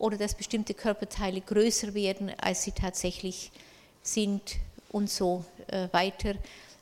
[0.00, 3.52] oder dass bestimmte Körperteile größer werden, als sie tatsächlich
[4.02, 4.56] sind
[4.90, 5.44] und so
[5.92, 6.34] weiter.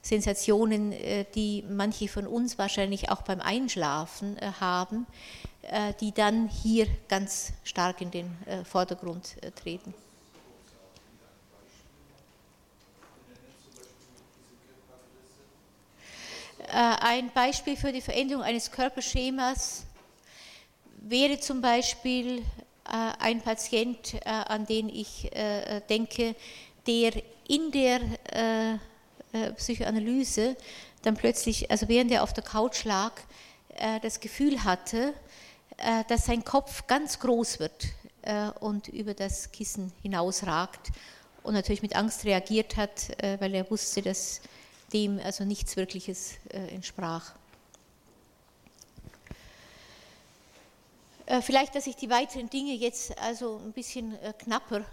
[0.05, 5.07] Sensationen, äh, die manche von uns wahrscheinlich auch beim Einschlafen äh, haben,
[5.63, 9.95] äh, die dann hier ganz stark in den Vordergrund treten.
[16.77, 19.85] Ein Beispiel für die Veränderung eines Körperschemas
[20.97, 22.43] wäre zum Beispiel
[22.85, 25.31] ein Patient, an den ich
[25.89, 26.35] denke,
[26.89, 27.13] der
[27.47, 28.01] in der
[29.35, 30.57] äh, Psychoanalyse
[31.03, 33.13] dann plötzlich, also während er auf der Couch lag,
[33.77, 35.15] äh, das Gefühl hatte,
[35.77, 37.87] äh, dass sein Kopf ganz groß wird
[38.61, 40.93] und über das Kissen hinausragt
[41.43, 44.41] und natürlich mit Angst reagiert hat, weil er wusste, dass
[44.95, 47.35] dem also nichts Wirkliches entsprach.
[51.41, 54.85] Vielleicht, dass ich die weiteren Dinge jetzt also ein bisschen knapper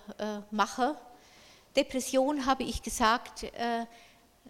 [0.49, 0.95] mache.
[1.75, 3.43] Depression habe ich gesagt,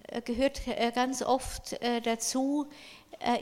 [0.08, 2.68] äh, gehört äh, ganz oft äh, dazu,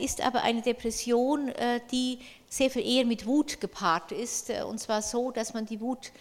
[0.01, 1.53] ist aber eine Depression,
[1.89, 2.19] die
[2.49, 4.49] sehr viel eher mit Wut gepaart ist.
[4.49, 6.11] Und zwar so, dass man die Wut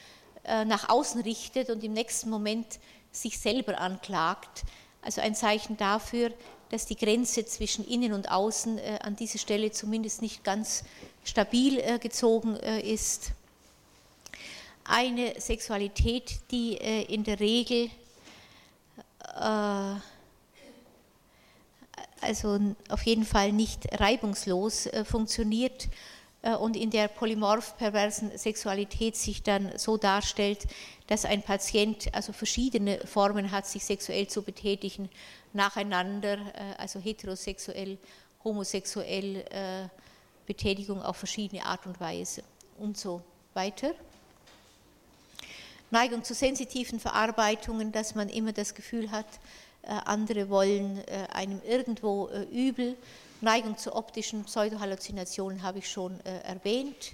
[0.45, 2.79] nach außen richtet und im nächsten Moment
[3.11, 4.63] sich selber anklagt.
[5.03, 6.33] Also ein Zeichen dafür,
[6.71, 10.85] dass die Grenze zwischen innen und außen an dieser Stelle zumindest nicht ganz
[11.25, 13.33] stabil gezogen ist.
[14.85, 17.91] Eine Sexualität, die in der Regel
[22.21, 22.59] also
[22.89, 25.89] auf jeden Fall nicht reibungslos äh, funktioniert äh,
[26.57, 30.67] und in der polymorph-perversen Sexualität sich dann so darstellt,
[31.07, 35.09] dass ein Patient also verschiedene Formen hat, sich sexuell zu betätigen,
[35.53, 37.99] nacheinander, äh, also heterosexuell,
[38.45, 39.91] homosexuell,
[40.47, 42.43] Betätigung auf verschiedene Art und Weise
[42.79, 43.21] und so
[43.53, 43.93] weiter.
[45.91, 49.27] Neigung zu sensitiven Verarbeitungen, dass man immer das Gefühl hat,
[49.83, 52.97] äh, andere wollen äh, einem irgendwo äh, übel.
[53.41, 57.13] Neigung zu optischen Pseudohalluzinationen habe ich schon erwähnt.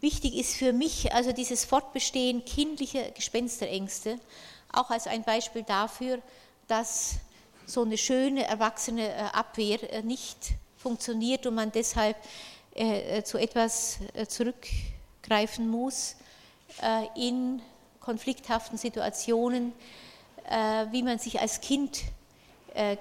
[0.00, 4.18] Wichtig ist für mich also dieses Fortbestehen kindlicher Gespensterängste,
[4.72, 6.20] auch als ein Beispiel dafür,
[6.66, 7.16] dass
[7.66, 10.36] so eine schöne erwachsene Abwehr nicht
[10.76, 12.16] funktioniert und man deshalb
[13.24, 13.98] zu etwas
[14.28, 16.16] zurückgreifen muss
[17.16, 17.60] in
[18.00, 19.72] konflikthaften Situationen,
[20.48, 22.17] äh, wie man sich als Kind äh,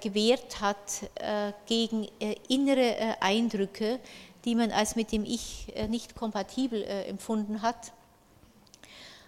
[0.01, 2.07] gewehrt hat äh, gegen
[2.49, 3.99] innere Eindrücke,
[4.43, 7.91] die man als mit dem Ich nicht kompatibel empfunden hat.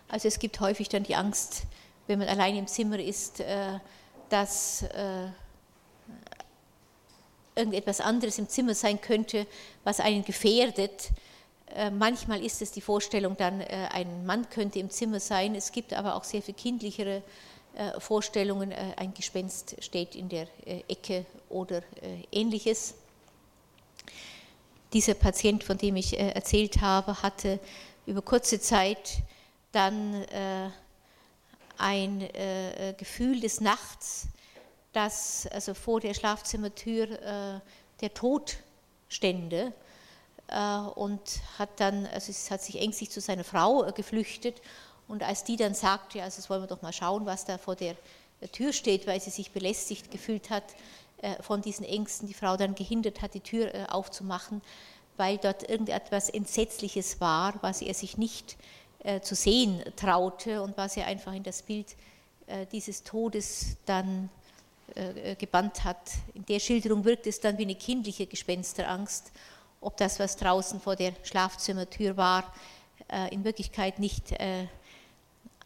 [0.07, 1.63] Also es gibt häufig dann die Angst,
[2.07, 3.43] wenn man allein im Zimmer ist,
[4.29, 4.85] dass
[7.55, 9.45] irgendetwas anderes im Zimmer sein könnte,
[9.83, 11.09] was einen gefährdet.
[11.91, 15.53] Manchmal ist es die Vorstellung dann, ein Mann könnte im Zimmer sein.
[15.53, 17.21] Es gibt aber auch sehr viel kindlichere äh,
[17.99, 21.81] Vorstellungen, äh, ein Gespenst steht in der äh, Ecke oder
[22.31, 22.93] ähnliches.
[24.91, 27.59] Dieser Patient, von dem ich erzählt habe, hatte
[28.05, 29.17] über kurze Zeit
[29.71, 30.25] dann
[31.77, 32.27] ein
[32.97, 34.27] Gefühl des Nachts,
[34.91, 37.61] dass also vor der Schlafzimmertür
[38.01, 38.57] der Tod
[39.09, 39.73] stände
[40.95, 41.21] und
[41.59, 44.59] hat dann, also es hat sich ängstlich zu seiner Frau geflüchtet
[45.09, 47.75] und als die dann sagte, also das wollen wir doch mal schauen, was da vor
[47.75, 47.95] der
[48.51, 50.63] Tür steht, weil sie sich belästigt gefühlt hat
[51.21, 54.61] äh, von diesen Ängsten, die Frau dann gehindert hat, die Tür äh, aufzumachen,
[55.17, 58.55] weil dort irgendetwas Entsetzliches war, was er sich nicht
[59.03, 61.95] äh, zu sehen traute und was er einfach in das Bild
[62.71, 64.27] dieses Todes dann
[65.37, 66.13] gebannt hat.
[66.33, 69.31] In der Schilderung wirkt es dann wie eine kindliche Gespensterangst,
[69.81, 72.51] ob das, was draußen vor der Schlafzimmertür war,
[73.29, 74.33] in Wirklichkeit nicht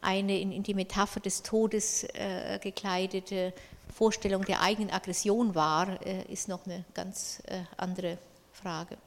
[0.03, 3.53] eine in die Metapher des Todes äh, gekleidete
[3.93, 8.17] Vorstellung der eigenen Aggression war, äh, ist noch eine ganz äh, andere
[8.51, 8.97] Frage.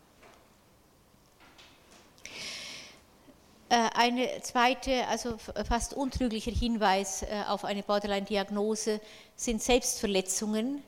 [3.68, 5.38] Eine zweite, also
[5.68, 9.00] fast untrüglicher Hinweis auf eine Borderline-Diagnose
[9.34, 10.84] sind Selbstverletzungen,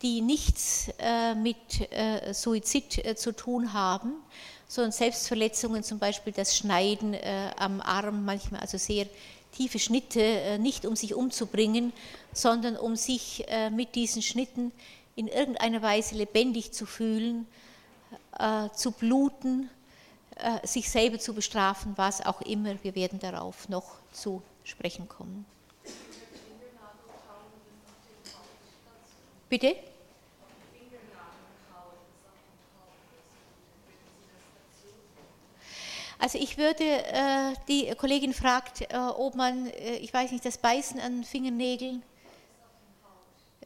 [0.00, 0.90] die nichts
[1.36, 1.58] mit
[2.34, 4.14] Suizid zu tun haben,
[4.66, 7.14] sondern Selbstverletzungen, zum Beispiel das Schneiden
[7.58, 9.06] am Arm, manchmal also sehr
[9.52, 11.92] tiefe Schnitte, äh, nicht um sich umzubringen,
[12.32, 14.72] sondern um sich äh, mit diesen Schnitten
[15.14, 17.46] in irgendeiner Weise lebendig zu fühlen,
[18.38, 19.70] äh, zu bluten,
[20.64, 22.74] sich selber zu bestrafen, was auch immer.
[22.82, 25.44] Wir werden darauf noch zu sprechen kommen.
[29.48, 29.76] Bitte?
[36.22, 40.56] Also ich würde, äh, die Kollegin fragt, äh, ob man, äh, ich weiß nicht, das
[40.56, 42.00] Beißen an Fingernägeln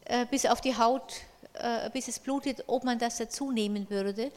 [0.07, 1.21] äh, bis auf die Haut,
[1.53, 4.33] äh, bis es blutet, ob man das dazu nehmen würde.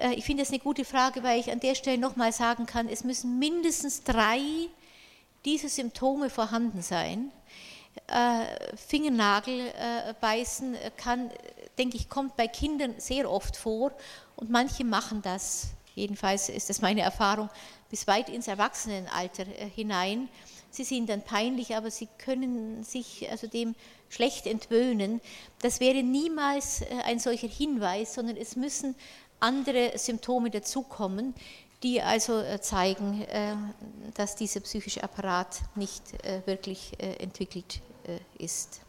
[0.00, 2.88] Äh, ich finde das eine gute Frage, weil ich an der Stelle nochmal sagen kann,
[2.88, 4.40] es müssen mindestens drei
[5.44, 7.30] dieser Symptome vorhanden sein.
[8.88, 9.72] Fingernagel
[10.20, 11.30] beißen kann,
[11.78, 13.92] denke ich, kommt bei Kindern sehr oft vor
[14.34, 17.50] und manche machen das jedenfalls ist das meine Erfahrung,
[17.90, 20.28] bis weit ins Erwachsenenalter äh, hinein.
[20.70, 23.74] Sie sind dann peinlich, aber sie können sich also dem
[24.08, 25.20] schlecht entwöhnen.
[25.62, 28.94] Das wäre niemals äh, ein solcher Hinweis, sondern es müssen
[29.40, 31.34] andere Symptome dazukommen,
[31.82, 33.26] die also äh, zeigen,
[34.14, 36.02] dass dieser psychische Apparat nicht
[36.46, 37.82] wirklich entwickelt
[38.38, 38.80] ist.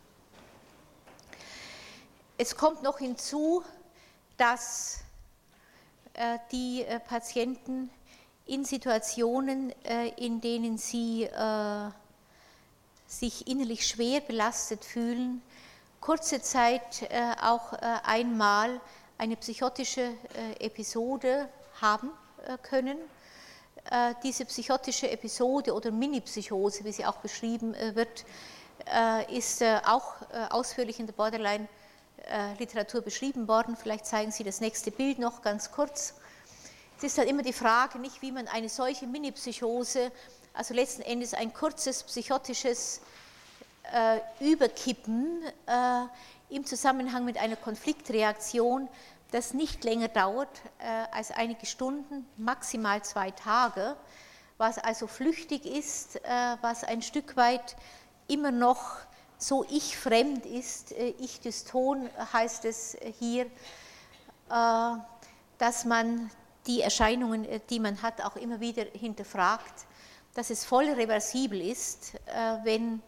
[2.37, 3.61] Es kommt noch hinzu,
[4.37, 4.99] dass
[6.51, 7.89] die äh, Patienten
[8.45, 11.27] in Situationen, äh, in denen sie
[13.07, 15.41] sich innerlich schwer belastet fühlen,
[16.01, 17.09] kurze Zeit
[17.41, 17.71] auch
[18.03, 18.81] einmal
[19.17, 20.11] eine psychotische
[20.59, 21.47] Episode
[21.79, 22.11] haben
[22.63, 22.97] können.
[24.23, 28.25] Diese psychotische Episode oder Mini-Psychose, wie sie auch beschrieben wird,
[29.31, 30.15] ist auch
[30.49, 31.76] ausführlich in der Borderline äh,
[32.59, 33.77] Literatur beschrieben worden.
[33.77, 36.15] Vielleicht zeigen Sie das nächste Bild noch ganz kurz.
[36.97, 40.11] Es ist dann immer die Frage, nicht wie man eine solche Mini-Psychose,
[40.53, 43.01] also letzten Endes ein kurzes psychotisches
[43.93, 48.89] äh, Überkippen äh, im Zusammenhang mit einer Konfliktreaktion,
[49.31, 50.49] das nicht länger dauert
[50.79, 53.95] äh, als einige Stunden, maximal zwei Tage,
[54.57, 57.75] was also flüchtig ist, äh, was ein Stück weit
[58.27, 58.97] immer noch
[59.37, 63.45] so ich fremd ist, äh, ich des Ton heißt es hier,
[64.49, 64.97] äh,
[65.57, 66.29] dass man
[66.65, 69.85] die Erscheinungen, äh, die man hat, auch immer wieder hinterfragt,
[70.33, 72.13] dass es voll reversibel ist,
[72.63, 73.01] wenn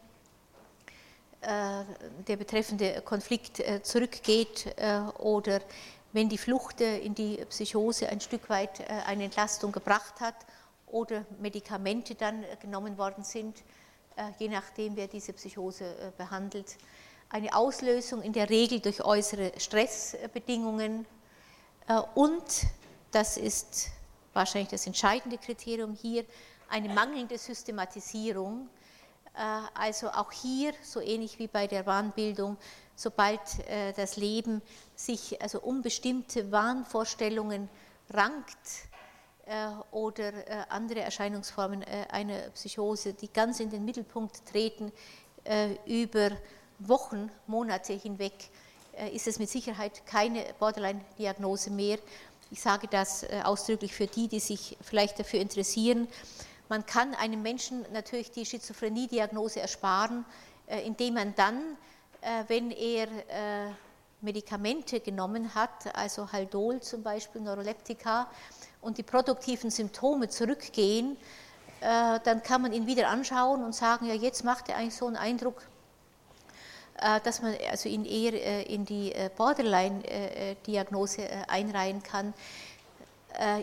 [1.42, 4.76] der betreffende Konflikt zurückgeht
[5.20, 5.62] oder
[6.12, 10.34] wenn die Flucht in die Psychose ein Stück weit eine Entlastung gebracht hat
[10.88, 13.64] oder Medikamente dann genommen worden sind, äh,
[14.38, 16.78] je nachdem, wer diese Psychose äh, behandelt,
[17.30, 21.06] eine Auslösung in der Regel durch äußere Stressbedingungen
[21.88, 22.44] äh, und,
[23.12, 23.90] das ist
[24.34, 26.26] wahrscheinlich das entscheidende Kriterium hier,
[26.70, 28.70] eine mangelnde Systematisierung.
[29.74, 32.58] Also auch hier, so ähnlich wie bei der Wahnbildung,
[32.96, 33.40] sobald
[33.96, 34.62] das Leben
[34.96, 37.70] sich also um bestimmte Wahnvorstellungen
[38.12, 38.89] rankt, äh,
[39.92, 44.92] oder äh, andere Erscheinungsformen äh, einer Psychose, die ganz in den Mittelpunkt treten,
[45.86, 46.32] über
[46.80, 48.34] Wochen, Monate hinweg,
[49.14, 51.98] ist es mit Sicherheit keine Borderline-Diagnose mehr.
[52.52, 56.08] Ich sage das ausdrücklich für die, die sich vielleicht dafür interessieren.
[56.68, 60.26] Man kann einem Menschen natürlich die Schizophrenie-Diagnose ersparen,
[60.86, 61.78] indem man dann,
[62.48, 63.08] wenn er
[64.22, 68.30] Medikamente genommen hat, also Haldol zum Beispiel, Neuroleptika,
[68.82, 71.18] und die produktiven Symptome zurückgehen,
[71.82, 75.08] äh, dann kann man ihn wieder anschauen und sagen, ja, jetzt macht er eigentlich so
[75.08, 75.62] einen Eindruck,
[77.00, 82.34] äh, dass man also ihn eher äh, in die Borderline-Diagnose einreihen kann.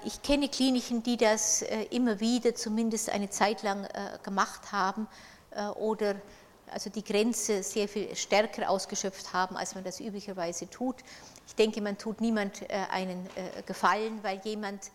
[0.05, 1.61] Ich kenne Kliniken, die das
[1.91, 3.89] immer wieder zumindest eine Zeit lang
[4.23, 5.09] gemacht haben
[5.75, 6.15] oder
[6.71, 10.95] also die Grenze sehr viel stärker ausgeschöpft haben, als man das üblicherweise tut.
[11.49, 12.61] Ich denke, man tut niemand
[12.93, 13.29] einen
[13.67, 14.93] Gefallen, weil jemand,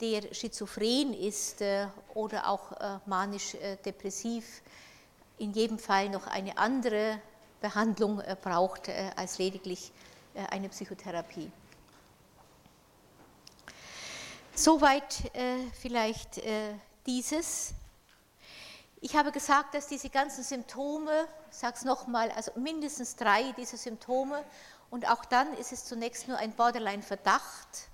[0.00, 2.72] der schizophren ist äh, oder auch
[3.06, 4.62] manisch-depressiv,
[5.38, 7.20] in jedem Fall noch eine andere
[7.60, 9.90] Behandlung braucht als lediglich
[10.50, 11.50] eine Psychotherapie.
[14.54, 15.32] Soweit
[15.80, 16.40] vielleicht
[17.06, 17.74] dieses.
[19.00, 23.76] Ich habe gesagt, dass diese ganzen Symptome, ich sage es nochmal, also mindestens drei dieser
[23.76, 24.44] Symptome,
[24.90, 27.93] und auch dann ist es zunächst nur ein Borderline-Verdacht, äh,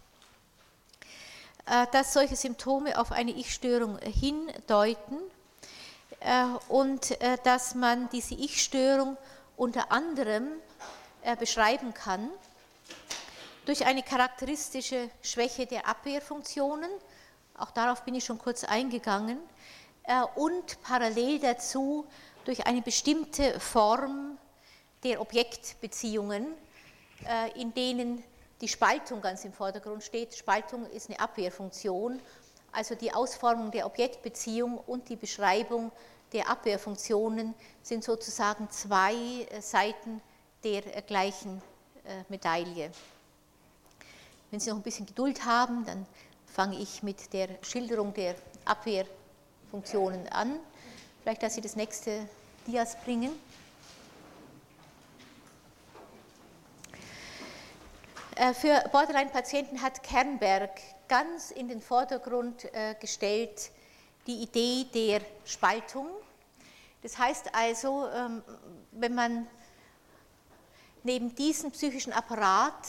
[1.92, 5.18] dass solche Symptome auf eine Ich-Störung hindeuten
[6.18, 9.16] äh, und äh, dass man diese Ich-Störung
[9.56, 10.48] unter anderem
[11.38, 12.30] beschreiben kann
[13.66, 16.90] durch eine charakteristische Schwäche der Abwehrfunktionen,
[17.56, 19.38] auch darauf bin ich schon kurz eingegangen,
[20.04, 22.06] äh, und parallel dazu
[22.44, 24.38] durch eine bestimmte Form
[25.04, 26.46] der Objektbeziehungen,
[27.24, 28.24] äh, in denen
[28.60, 30.34] die Spaltung ganz im Vordergrund steht.
[30.34, 32.20] Spaltung ist eine Abwehrfunktion,
[32.72, 35.90] also die Ausformung der Objektbeziehung und die Beschreibung
[36.32, 40.20] der Abwehrfunktionen sind sozusagen zwei äh, Seiten
[40.62, 41.62] der gleichen
[42.28, 42.90] Medaille.
[44.50, 46.06] Wenn Sie noch ein bisschen Geduld haben, dann
[46.46, 48.34] fange ich mit der Schilderung der
[48.64, 49.20] Abwehrfunktionen
[49.70, 50.58] Funktionen an.
[51.22, 52.26] Vielleicht, dass Sie das nächste
[52.66, 53.30] Dias bringen.
[58.54, 60.70] Für Borderline-Patienten hat Kernberg
[61.08, 63.70] ganz in den Vordergrund äh, gestellt
[64.26, 66.06] die Idee der Spaltung.
[67.02, 68.42] Das heißt also, ähm,
[68.92, 69.46] wenn man
[71.02, 72.86] neben diesem psychischen Apparat,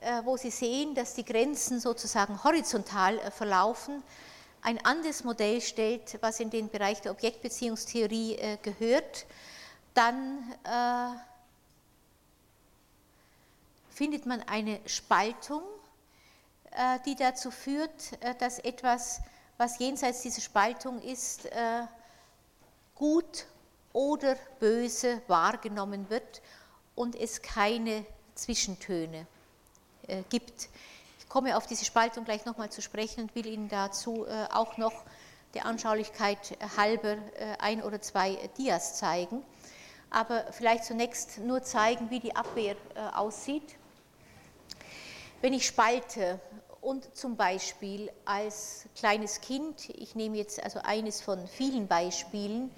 [0.00, 4.02] äh, wo Sie sehen, dass die Grenzen sozusagen horizontal verlaufen,
[4.62, 9.26] ein anderes Modell stellt, was in den Bereich der Objektbeziehungstheorie äh, gehört,
[9.92, 11.35] dann äh,
[13.96, 15.62] findet man eine Spaltung,
[16.72, 19.22] äh, die dazu führt, äh, dass etwas,
[19.56, 21.84] was jenseits dieser Spaltung ist, äh,
[22.94, 23.46] gut
[23.94, 26.42] oder böse wahrgenommen wird
[26.94, 29.26] und es keine Zwischentöne
[30.28, 30.68] gibt.
[31.18, 34.92] Ich komme auf diese Spaltung gleich nochmal zu sprechen und will Ihnen dazu auch noch
[35.54, 37.16] der Anschaulichkeit halber
[37.58, 39.42] ein oder zwei Dias zeigen.
[40.10, 42.76] Aber vielleicht zunächst nur zeigen, wie die Abwehr
[43.14, 43.76] aussieht.
[45.42, 46.40] Wenn ich spalte
[46.80, 52.70] und zum Beispiel als kleines Kind, ich nehme jetzt also eines von vielen Beispielen,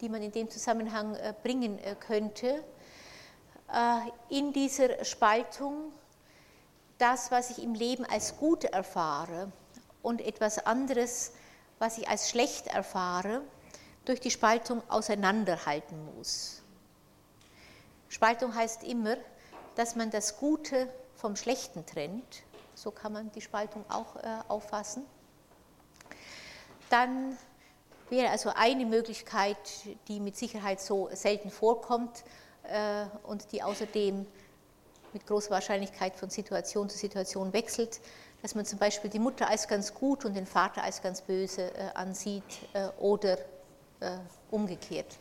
[0.00, 2.64] die man in dem Zusammenhang bringen könnte,
[4.30, 5.92] in dieser Spaltung
[6.96, 9.52] das, was ich im Leben als gut erfahre
[10.02, 11.32] und etwas anderes,
[11.78, 13.42] was ich als schlecht erfahre,
[14.06, 16.62] durch die Spaltung auseinanderhalten muss.
[18.08, 19.16] Spaltung heißt immer,
[19.74, 22.42] dass man das Gute vom Schlechten trennt.
[22.74, 25.04] So kann man die Spaltung auch äh, auffassen.
[26.90, 27.36] Dann
[28.10, 29.56] wäre also eine Möglichkeit,
[30.08, 32.22] die mit Sicherheit so selten vorkommt
[32.64, 34.26] äh, und die außerdem
[35.12, 38.00] mit großer Wahrscheinlichkeit von Situation zu Situation wechselt,
[38.42, 41.74] dass man zum Beispiel die Mutter als ganz gut und den Vater als ganz böse
[41.74, 42.44] äh, ansieht
[42.74, 43.38] äh, oder
[44.00, 44.18] äh,
[44.50, 45.16] umgekehrt.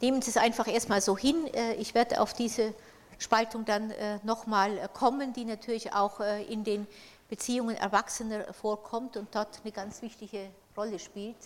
[0.00, 1.46] Nehmen Sie es einfach erstmal so hin.
[1.54, 2.74] Äh, ich werde auf diese
[3.18, 6.86] Spaltung dann äh, nochmal äh, kommen, die natürlich auch in den
[7.28, 11.36] Beziehungen Erwachsener vorkommt und dort eine ganz wichtige Rolle spielt.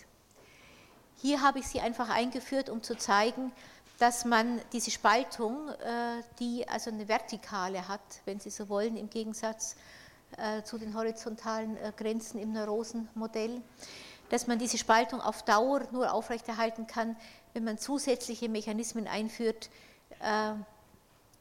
[1.21, 3.51] Hier habe ich sie einfach eingeführt, um zu zeigen,
[4.01, 9.11] dass man diese Spaltung, äh, die also eine Vertikale hat, wenn Sie so wollen, im
[9.11, 9.75] Gegensatz
[10.37, 13.61] äh, zu den horizontalen äh, Grenzen im Neurosenmodell,
[14.29, 17.15] dass man diese Spaltung auf Dauer nur aufrechterhalten kann,
[17.53, 19.69] wenn man zusätzliche Mechanismen einführt,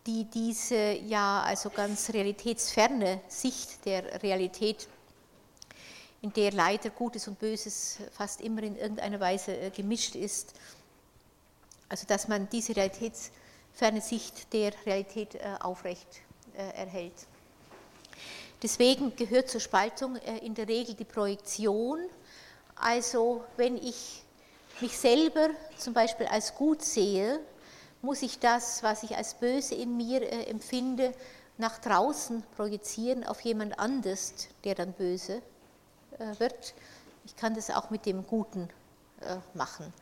[0.06, 4.88] die diese ja also ganz realitätsferne Sicht der Realität,
[6.22, 10.54] in der leider Gutes und Böses fast immer in irgendeiner Weise gemischt ist,
[11.88, 16.08] also dass man diese realitätsferne Sicht der Realität äh, aufrecht
[16.56, 17.26] äh, erhält.
[18.62, 21.98] Deswegen gehört zur Spaltung äh, in der Regel die Projektion.
[22.74, 24.22] Also wenn ich
[24.80, 27.40] mich selber zum Beispiel als gut sehe,
[28.02, 31.14] muss ich das, was ich als böse in mir empfinde,
[31.58, 34.32] nach draußen projizieren auf jemand anders,
[34.64, 35.42] der dann böse
[36.38, 36.74] wird.
[37.26, 38.70] Ich kann das auch mit dem Guten
[39.52, 39.92] machen.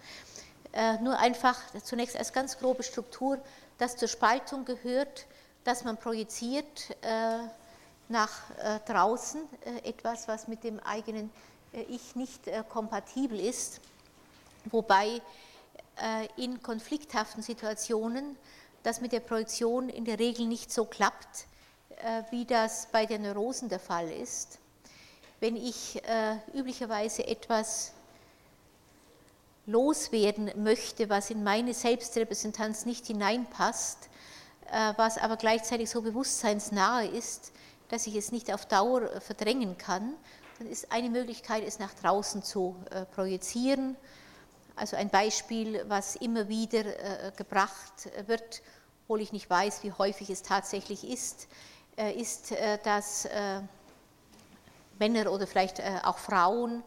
[0.73, 3.39] Äh, nur einfach zunächst als ganz grobe Struktur,
[3.79, 5.27] dass zur Spaltung gehört,
[5.65, 7.39] dass man projiziert äh,
[8.09, 9.41] nach äh, draußen
[9.85, 11.31] etwas, was mit dem eigenen
[11.89, 13.81] Ich nicht kompatibel ist,
[14.65, 15.21] wobei
[16.37, 18.37] in konflikthaften Situationen
[18.83, 21.47] das mit der Projektion in der Regel nicht so klappt,
[22.31, 24.59] wie das bei den Neurosen der Fall ist.
[25.41, 26.01] Wenn ich
[26.55, 27.93] üblicherweise etwas
[29.69, 34.09] loswerden möchte, was in meine Selbstrepräsentanz nicht hineinpasst,
[34.71, 37.53] äh, was aber gleichzeitig so bewusstseinsnahe ist,
[37.89, 40.15] dass ich es nicht auf Dauer äh, verdrängen kann,
[40.59, 43.97] dann ist eine Möglichkeit, es nach draußen zu äh, projizieren.
[44.79, 46.85] Also ein Beispiel, was immer wieder
[47.33, 48.63] gebracht wird,
[49.05, 51.49] obwohl ich nicht weiß, wie häufig es tatsächlich ist,
[52.17, 52.55] ist,
[52.85, 53.29] dass
[54.99, 56.85] Männer oder vielleicht auch Frauen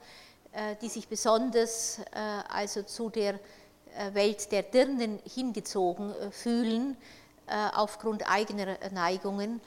[0.54, 2.20] äh, die sich besonders äh,
[2.50, 3.36] also zu der
[3.96, 6.98] äh, Welt der Dirnen hingezogen fühlen,
[7.74, 9.60] aufgrund eigener Neigungen,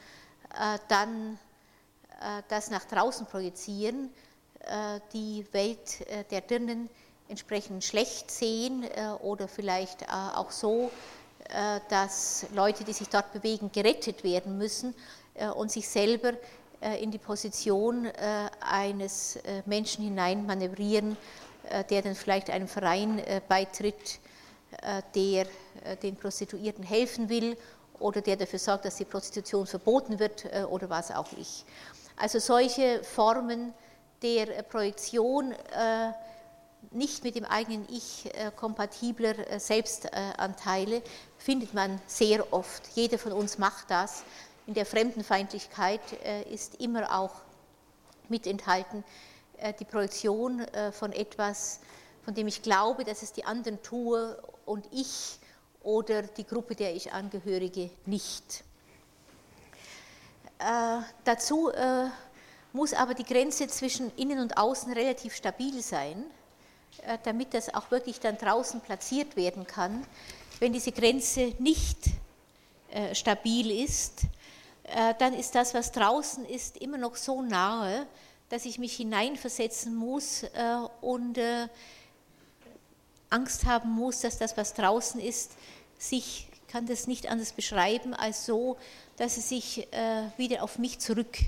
[0.89, 1.39] dann
[2.49, 4.11] das nach draußen projizieren,
[5.13, 6.89] die Welt der Dirnen
[7.35, 8.85] entsprechend schlecht sehen
[9.23, 10.91] oder vielleicht auch so,
[11.89, 14.95] dass Leute, die sich dort bewegen, gerettet werden müssen
[15.57, 16.35] und sich selber
[16.85, 18.13] äh, in die Position äh,
[18.61, 21.17] eines äh, Menschen hinein manövrieren,
[21.89, 24.21] der dann vielleicht einem Verein beitritt,
[25.15, 25.47] der
[26.03, 27.57] den Prostituierten helfen will
[28.01, 31.65] oder der dafür sorgt, dass die Prostitution verboten wird oder was auch ich.
[32.19, 33.73] Also solche Formen
[34.21, 35.55] der Projektion
[36.95, 41.03] nicht mit dem eigenen Ich kompatibler Selbstanteile
[41.39, 42.83] findet man sehr oft.
[42.95, 44.25] Jeder von uns macht das
[44.67, 47.33] in der Fremdenfeindlichkeit äh, ist immer auch
[48.29, 49.05] mit enthalten
[49.59, 51.81] äh, die Projektion äh, von etwas,
[52.25, 55.39] von dem ich glaube, dass es die anderen tue und ich
[55.83, 58.65] oder die Gruppe, der ich angehörige, nicht.
[60.59, 62.07] Äh, dazu äh,
[62.73, 66.44] muss aber die Grenze zwischen innen und außen relativ stabil sein, äh,
[67.25, 70.07] damit das auch wirklich dann draußen platziert werden kann.
[70.59, 71.99] Wenn diese Grenze nicht
[73.13, 74.23] stabil ist,
[74.85, 78.07] äh, dann ist das, was draußen ist, immer noch so nahe,
[78.51, 80.49] dass ich mich hineinversetzen muss äh,
[81.01, 81.69] und äh,
[83.31, 85.53] Angst haben muss, dass das, was draußen ist,
[85.99, 88.77] sich, kann das nicht anders beschreiben, als so,
[89.17, 89.89] dass es sich
[90.37, 91.39] wieder auf mich zurück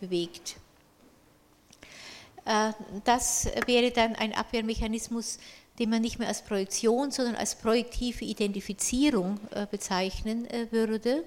[0.00, 0.56] bewegt.
[3.04, 5.38] Das wäre dann ein Abwehrmechanismus,
[5.78, 9.40] den man nicht mehr als Projektion, sondern als projektive Identifizierung
[9.70, 11.24] bezeichnen würde.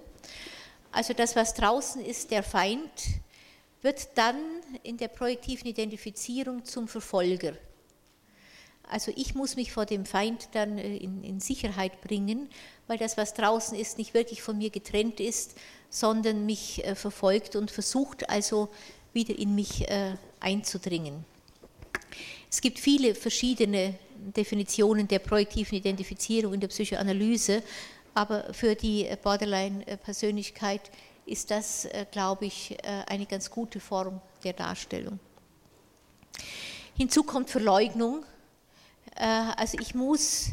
[0.91, 2.91] Also das, was draußen ist, der Feind,
[3.81, 4.37] wird dann
[4.83, 7.53] in der projektiven Identifizierung zum Verfolger.
[8.89, 12.49] Also ich muss mich vor dem Feind dann äh, in, in, Sicherheit bringen,
[12.87, 15.55] weil das, was draußen ist, nicht wirklich von mir getrennt ist,
[15.89, 18.69] sondern mich äh, verfolgt und versucht also
[19.17, 21.25] wieder in mich äh, einzudringen.
[22.49, 23.95] Es gibt viele verschiedene
[24.35, 27.63] Definitionen der projektiven Identifizierung in der Psychoanalyse
[28.17, 30.89] aber für die Borderline-Persönlichkeit
[31.27, 35.19] ist das, äh, glaube ich, äh, eine ganz gute Form der Darstellung.
[36.95, 38.25] Hinzu kommt Verleugnung.
[39.15, 39.23] Äh,
[39.55, 40.47] also ich muss,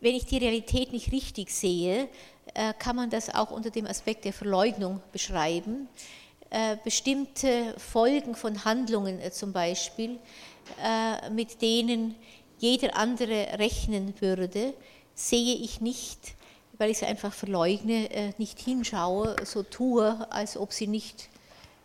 [0.00, 2.08] wenn ich die Realität nicht richtig sehe,
[2.78, 5.88] kann man das auch unter dem Aspekt der Verleugnung beschreiben.
[6.84, 10.18] Bestimmte Folgen von Handlungen zum Beispiel,
[11.32, 12.14] mit denen
[12.58, 14.74] jeder andere rechnen würde,
[15.14, 16.34] sehe ich nicht,
[16.78, 21.28] weil ich sie einfach verleugne, äh, nicht hinschaue, so tue, als ob sie nicht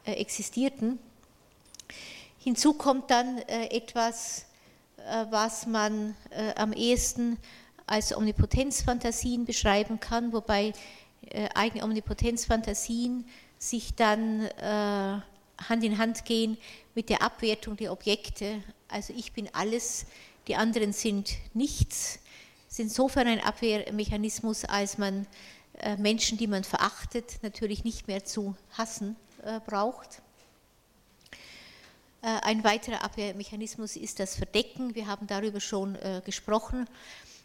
[0.05, 0.99] äh, existierten.
[2.39, 4.45] Hinzu kommt dann äh, etwas,
[5.32, 6.16] was man
[6.57, 7.39] am ehesten
[7.88, 10.74] als Omnipotenzfantasien beschreiben kann, wobei
[11.55, 13.26] eigene Omnipotenzfantasien
[13.64, 16.57] sich dann Hand in Hand gehen
[16.95, 18.64] mit der Abwertung der Objekte.
[18.88, 20.07] Also ich bin alles,
[20.47, 22.20] die anderen sind nichts
[22.72, 25.28] ist insofern ein Abwehrmechanismus, als man
[25.80, 30.22] äh, Menschen, die man verachtet, natürlich nicht mehr zu hassen äh, braucht.
[32.22, 34.95] Äh, ein weiterer Abwehrmechanismus ist das Verdecken.
[34.95, 36.88] Wir haben darüber schon gesprochen,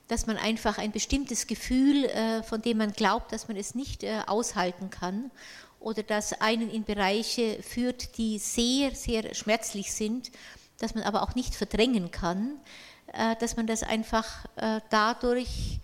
[0.07, 2.09] dass man einfach ein bestimmtes Gefühl,
[2.45, 5.33] von dem man glaubt, dass man es nicht aushalten kann
[5.81, 10.31] oder das einen in Bereiche führt, die sehr, sehr schmerzlich sind,
[10.79, 12.59] dass man aber auch nicht verdrängen kann,
[13.13, 15.81] äh, dass man das einfach äh, dadurch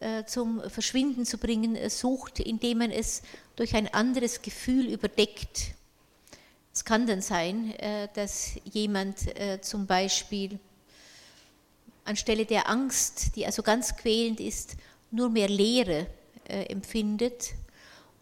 [0.00, 3.22] äh, zum Verschwinden zu bringen sucht, indem man es
[3.56, 5.74] durch ein anderes Gefühl überdeckt.
[6.72, 7.72] Es kann dann sein,
[8.14, 9.16] dass jemand
[9.60, 10.58] zum Beispiel
[12.04, 14.74] anstelle der Angst, die also ganz quälend ist,
[15.12, 16.08] nur mehr Leere
[16.48, 17.54] empfindet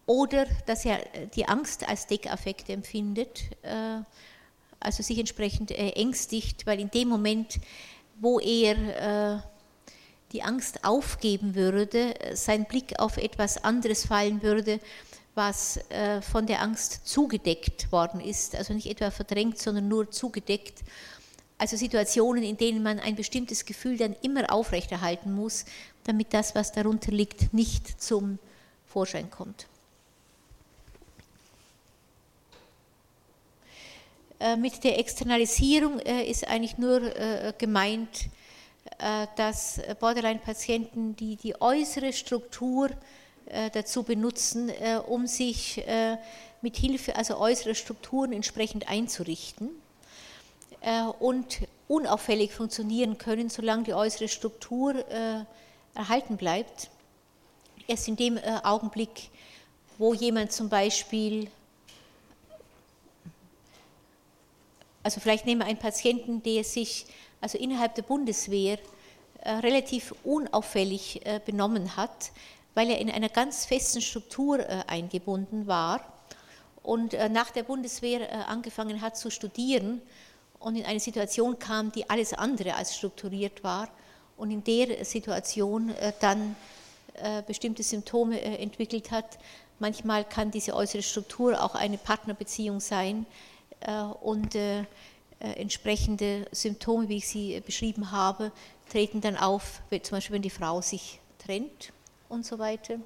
[0.06, 0.98] oder dass er
[1.34, 3.42] die Angst als Deckaffekt empfindet,
[4.80, 7.60] also sich entsprechend ängstigt, weil in dem Moment
[8.22, 9.40] wo er äh,
[10.30, 14.78] die Angst aufgeben würde, sein Blick auf etwas anderes fallen würde,
[15.34, 20.82] was äh, von der Angst zugedeckt worden ist, also nicht etwa verdrängt, sondern nur zugedeckt.
[21.58, 25.64] Also Situationen, in denen man ein bestimmtes Gefühl dann immer aufrechterhalten muss,
[26.04, 28.38] damit das, was darunter liegt, nicht zum
[28.86, 29.66] Vorschein kommt.
[34.58, 37.00] Mit der Externalisierung äh, ist eigentlich nur
[37.58, 38.26] gemeint,
[39.36, 42.90] dass Borderline-Patienten die, die äußere Struktur
[43.52, 46.16] äh, dazu benutzen, äh, um sich äh,
[46.62, 49.70] mit Hilfe also äußerer Strukturen entsprechend einzurichten
[51.20, 54.96] und unauffällig funktionieren können, solange die äußere Struktur
[55.94, 56.90] erhalten bleibt.
[57.86, 59.30] Erst in dem Augenblick,
[59.98, 61.48] wo jemand zum Beispiel,
[65.02, 67.06] also vielleicht nehmen wir einen Patienten, der sich
[67.40, 68.78] also innerhalb der Bundeswehr
[69.44, 72.30] relativ unauffällig benommen hat,
[72.74, 76.00] weil er in einer ganz festen Struktur äh, eingebunden war
[76.82, 80.00] und äh, nach der Bundeswehr äh, angefangen hat zu studieren
[80.58, 83.88] und in eine Situation kam, die alles andere als strukturiert war
[84.36, 86.56] und in der Situation dann
[87.46, 89.38] bestimmte Symptome entwickelt hat.
[89.80, 93.26] Manchmal kann diese äußere Struktur auch eine Partnerbeziehung sein
[94.20, 94.56] und
[95.38, 98.52] entsprechende Symptome, wie ich sie beschrieben habe,
[98.90, 101.92] treten dann auf, zum Beispiel wenn die Frau sich trennt
[102.28, 102.98] und so weiter.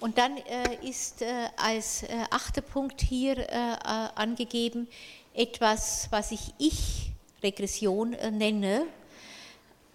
[0.00, 4.88] Und dann äh, ist äh, als äh, achter Punkt hier äh, äh, angegeben
[5.34, 8.86] etwas, was ich Ich-Regression äh, nenne,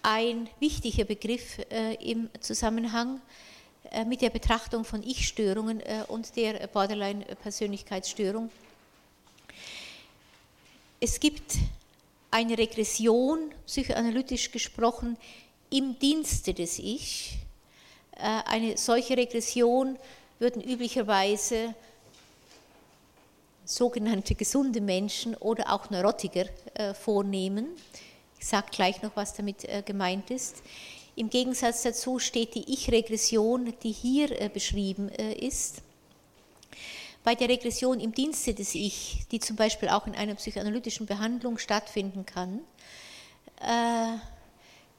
[0.04, 1.58] ein wichtiger Begriff
[2.00, 3.20] im Zusammenhang
[4.06, 8.52] mit der Betrachtung von Ich-Störungen und der Borderline-Persönlichkeitsstörung.
[11.00, 11.58] Es gibt
[12.32, 15.18] eine Regression, psychoanalytisch gesprochen,
[15.70, 17.38] im Dienste des Ich,
[18.16, 19.98] äh, eine solche Regression
[20.40, 21.76] würden üblicherweise
[23.66, 27.68] sogenannte gesunde Menschen oder auch Neurotiker äh, vornehmen.
[28.40, 30.64] Ich sage gleich noch, was damit äh, gemeint ist.
[31.18, 35.82] Im Gegensatz dazu steht die Ich-Regression, die hier beschrieben ist.
[37.26, 41.58] Bei der Regression im Dienste des Ich, die zum Beispiel auch in einer psychoanalytischen Behandlung
[41.58, 42.62] stattfinden kann,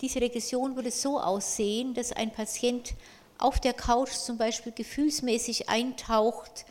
[0.01, 2.95] diese Regression würde so aussehen, dass ein Patient
[3.39, 6.67] auf der Couch zum Beispiel gefühlsmäßig eintaucht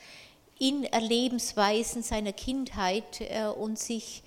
[0.59, 4.23] in Erlebensweisen seiner Kindheit äh, und sich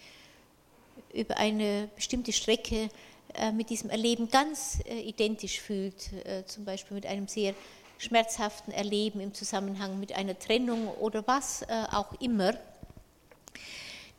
[1.12, 2.88] über eine bestimmte Strecke
[3.34, 6.10] äh, mit diesem Erleben ganz äh, identisch fühlt,
[6.46, 7.54] zum Beispiel mit einem sehr
[7.99, 12.55] schmerzhaften Erleben im Zusammenhang mit einer Trennung oder was auch immer,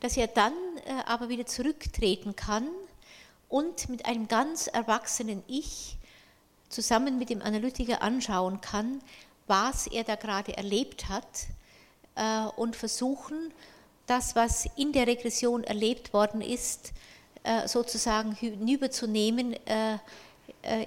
[0.00, 0.52] dass er dann
[1.06, 2.68] aber wieder zurücktreten kann
[3.48, 5.96] und mit einem ganz erwachsenen Ich
[6.70, 9.02] zusammen mit dem Analytiker anschauen kann,
[9.46, 11.46] was er da gerade erlebt hat
[12.14, 13.52] äh, und versuchen,
[14.06, 16.92] das, was in der Regression erlebt worden ist,
[17.42, 19.98] äh, sozusagen hinüberzunehmen äh,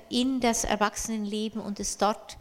[0.09, 2.37] in das Erwachsenenleben und es dort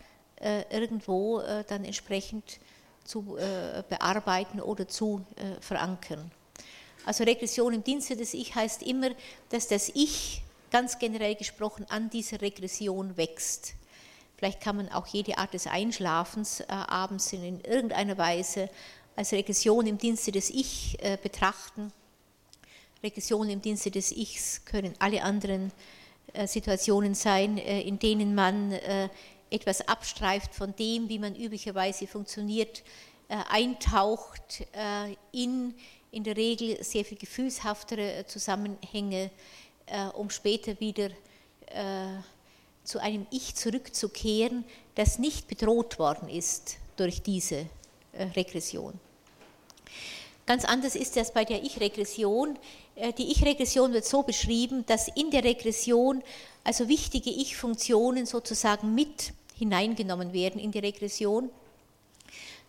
[0.71, 2.59] irgendwo dann entsprechend
[3.05, 3.37] zu
[3.89, 5.25] bearbeiten oder zu
[5.61, 6.31] verankern.
[7.05, 9.11] Also Regression im Dienste des Ich heißt immer,
[9.51, 13.75] dass das Ich ganz generell gesprochen an dieser Regression wächst.
[14.37, 18.69] Vielleicht kann man auch jede Art des Einschlafens äh, abends in irgendeiner Weise
[19.15, 21.93] als Regression im Dienste des Ich äh, betrachten.
[23.03, 25.71] Regressionen im Dienste des Ichs können alle anderen
[26.33, 29.09] äh, Situationen sein, äh, in denen man äh,
[29.53, 32.83] etwas abstreift von dem, wie man üblicherweise funktioniert,
[33.29, 34.67] äh, eintaucht
[35.33, 35.75] in
[36.13, 39.31] in der Regel sehr viel gefühlshaftere äh, Zusammenhänge,
[39.87, 41.07] äh, um später wieder
[41.67, 42.21] äh,
[42.85, 47.67] zu einem Ich zurückzukehren, das nicht bedroht worden ist durch diese
[48.37, 48.93] Regression.
[50.45, 52.59] Ganz anders ist das bei der Ich-Regression.
[53.17, 56.23] Die Ich-Regression wird so beschrieben, dass in der Regression
[56.65, 59.33] also wichtige Ich-Funktionen sozusagen mit
[59.63, 61.51] hineingenommen werden in die Regression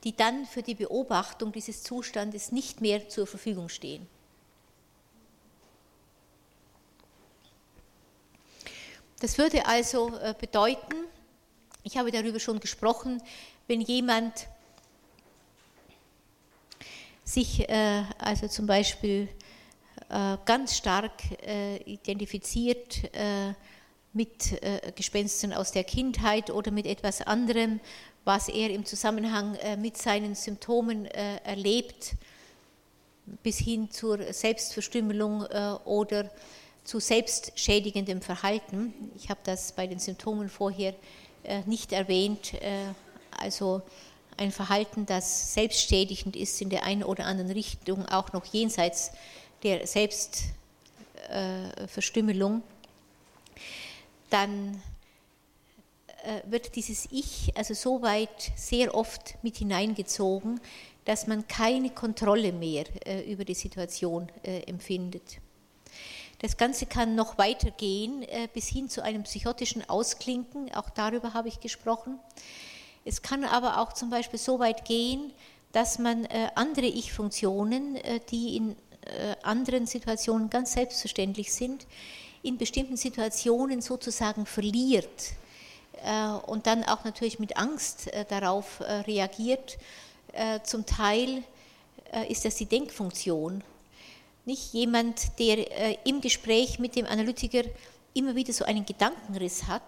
[0.04, 4.06] die dann für die Beobachtung dieses Zustandes nicht mehr zur Verfügung stehen.
[9.20, 10.96] Das würde also äh, bedeuten,
[11.84, 13.22] ich habe darüber schon gesprochen,
[13.68, 14.48] wenn jemand
[17.24, 19.30] sich äh, also zum Beispiel
[20.10, 21.14] äh, ganz stark
[21.86, 23.10] identifiziert
[24.14, 24.62] mit
[24.96, 27.80] Gespenstern aus der Kindheit oder mit etwas anderem,
[28.26, 32.14] was er im Zusammenhang äh, mit seinen Symptomen äh, erlebt,
[33.42, 36.30] bis hin zur Selbstverstümmelung äh, oder
[36.84, 38.94] zu selbstschädigendem Verhalten.
[39.16, 40.94] Ich habe das bei den Symptomen vorher
[41.44, 42.54] äh, nicht erwähnt.
[42.56, 42.88] Äh,
[43.38, 43.82] also
[44.38, 49.12] ein Verhalten, das selbstschädigend ist in der einen oder anderen Richtung, auch noch jenseits
[49.64, 52.64] der Selbstverstümmelung,
[54.34, 54.82] dann
[56.46, 60.62] wird dieses Ich also so weit sehr oft mit hineingezogen,
[61.04, 62.86] dass man keine Kontrolle mehr
[63.28, 65.42] über die Situation empfindet.
[66.44, 71.48] Das Ganze kann noch weitergehen äh, bis hin zu einem psychotischen Ausklinken, auch darüber habe
[71.48, 72.20] ich gesprochen.
[73.06, 75.32] Es kann aber auch zum Beispiel so weit gehen,
[75.72, 78.76] dass man äh, andere Ich-Funktionen, äh, die in
[79.42, 81.86] anderen Situationen ganz selbstverständlich sind,
[82.44, 85.34] in bestimmten Situationen sozusagen verliert
[86.46, 89.78] und dann auch natürlich mit Angst darauf reagiert.
[90.64, 91.44] Zum Teil
[92.28, 93.64] ist das die Denkfunktion
[94.46, 97.64] nicht jemand, der äh, im Gespräch mit dem Analytiker
[98.14, 99.82] immer wieder so einen Gedankenriss hat.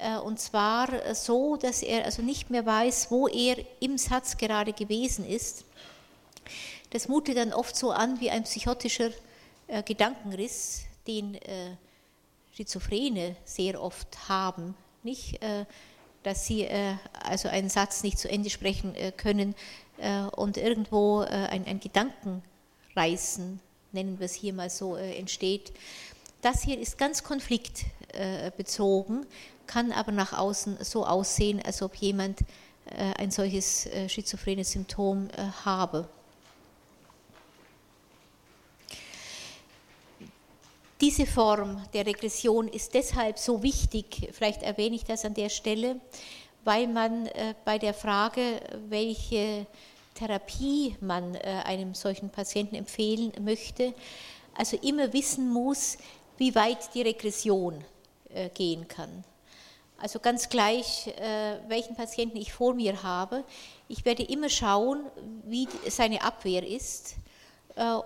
[0.00, 4.72] Äh, und zwar so, dass er also nicht mehr weiß, wo er im Satz gerade
[4.72, 5.64] gewesen ist.
[6.90, 9.10] Das mutet dann oft so an wie ein psychotischer
[9.68, 11.76] äh, Gedankenriss, den äh,
[12.54, 14.74] Schizophrene sehr oft haben.
[15.02, 15.42] Nicht?
[15.42, 15.64] Äh,
[16.22, 19.54] dass sie äh, also einen Satz nicht zu Ende sprechen können
[20.34, 22.42] und irgendwo ein, ein Gedanken
[22.96, 23.60] reißen,
[23.92, 25.72] nennen wir es hier mal so, äh, entsteht.
[26.42, 29.26] Das hier ist ganz konfliktbezogen,
[29.66, 32.40] kann aber nach außen so aussehen, als ob jemand
[32.86, 35.28] äh, ein solches äh, schizophrenes Symptom
[35.64, 36.08] habe.
[41.10, 45.98] Diese Form der Regression ist deshalb so wichtig, vielleicht erwähne ich das an der Stelle,
[46.62, 47.28] weil man
[47.64, 49.66] bei der Frage, welche
[50.14, 53.92] Therapie man äh, einem solchen Patienten empfehlen möchte,
[54.54, 55.98] also immer wissen muss,
[56.38, 57.84] wie weit die Regression
[58.32, 59.24] äh, gehen kann.
[59.98, 63.42] Also ganz gleich, äh, welchen Patienten ich vor mir habe,
[63.88, 65.06] ich werde immer schauen,
[65.44, 67.16] wie seine Abwehr ist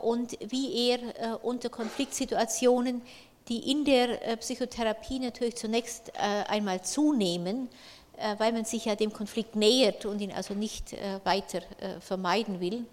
[0.03, 3.03] und wie er unter Konfliktsituationen,
[3.49, 7.69] die in der Psychotherapie natürlich zunächst einmal zunehmen,
[8.17, 12.01] äh, weil man sich ja dem Konflikt nähert und ihn also nicht äh, weiter äh,
[12.01, 12.87] vermeiden will.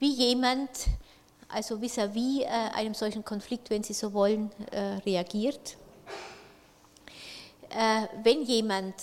[0.00, 0.70] Wie jemand,
[1.48, 4.50] also vis-à-vis -vis einem solchen Konflikt, wenn Sie so wollen,
[5.06, 5.78] reagiert.
[8.22, 8.94] Wenn jemand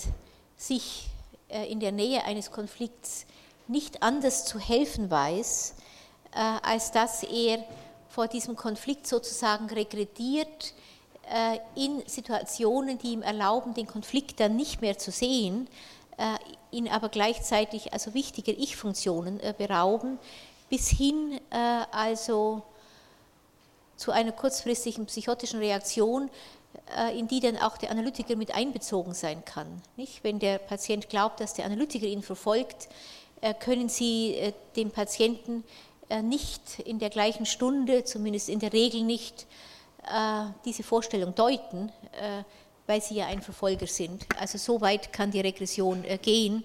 [0.56, 1.08] sich
[1.48, 3.26] in der Nähe eines Konflikts
[3.66, 5.74] nicht anders zu helfen weiß,
[6.34, 7.64] als dass er
[8.08, 10.74] vor diesem Konflikt sozusagen regrediert,
[11.30, 15.68] äh, in Situationen, die ihm erlauben, den Konflikt dann nicht mehr zu sehen,
[16.18, 16.36] äh,
[16.70, 20.18] ihn aber gleichzeitig also wichtiger Ich-Funktionen äh, berauben,
[20.68, 21.38] bis hin
[21.92, 22.62] also
[23.96, 26.30] zu einer kurzfristigen psychotischen Reaktion,
[27.14, 29.82] in die dann auch der Analytiker mit einbezogen sein kann.
[29.96, 30.24] Nicht?
[30.24, 32.88] Wenn der Patient glaubt, dass der Analytiker ihn verfolgt,
[33.60, 35.62] können Sie den Patienten
[36.22, 39.46] nicht in der gleichen Stunde, zumindest in der Regel nicht,
[40.06, 42.42] äh, diese Vorstellung deuten, äh,
[42.86, 44.26] weil sie ja ein Verfolger sind.
[44.38, 46.62] Also so weit kann die Regression äh, gehen.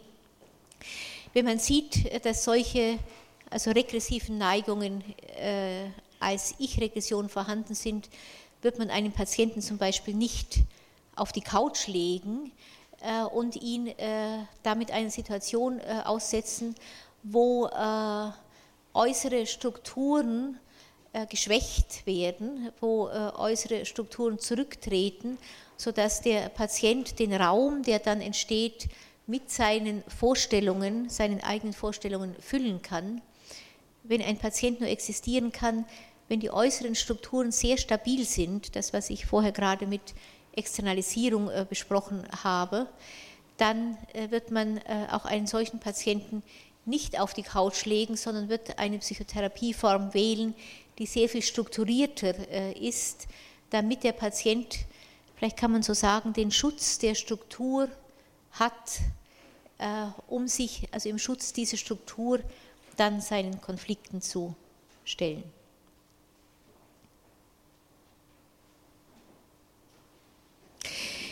[1.34, 3.00] Wenn man sieht, dass solche
[3.50, 5.04] also regressiven Neigungen
[6.20, 8.10] als Ich-Regression vorhanden sind,
[8.62, 10.60] wird man einen Patienten zum Beispiel nicht
[11.16, 12.52] auf die Couch legen
[13.34, 13.93] und ihn
[14.64, 16.74] damit eine Situation aussetzen,
[17.22, 17.68] wo
[19.00, 20.60] äußere Strukturen
[21.14, 25.38] äh, geschwächt werden, wo äh, äußere Strukturen zurücktreten,
[25.78, 28.89] sodass der Patient den Raum, der dann entsteht,
[29.26, 33.22] mit seinen Vorstellungen, seinen eigenen Vorstellungen füllen kann.
[34.04, 35.86] Wenn ein Patient nur existieren kann,
[36.28, 40.14] wenn die äußeren Strukturen sehr stabil sind, das, was ich vorher gerade mit
[40.52, 42.88] Externalisierung äh, besprochen habe,
[43.58, 43.97] dann
[44.30, 44.80] wird man
[45.12, 46.43] auch einen solchen Patienten
[46.89, 50.53] nicht auf die Couch legen, sondern wird eine Psychotherapieform wählen,
[50.97, 53.27] die sehr viel strukturierter äh, ist,
[53.69, 54.79] damit der Patient,
[55.35, 57.89] vielleicht kann man so sagen, den Schutz der Struktur
[58.51, 58.99] hat,
[59.77, 62.39] äh, um sich, also im Schutz dieser Struktur,
[62.97, 64.55] dann seinen Konflikten zu
[65.05, 65.43] stellen.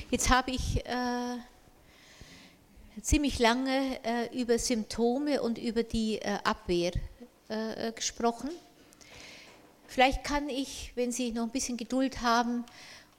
[0.09, 1.37] Jetzt habe ich äh,
[3.01, 6.91] ziemlich lange äh, über Symptome und über die äh, Abwehr
[7.49, 8.49] äh, gesprochen.
[9.87, 12.65] Vielleicht kann ich, wenn Sie noch ein bisschen Geduld haben,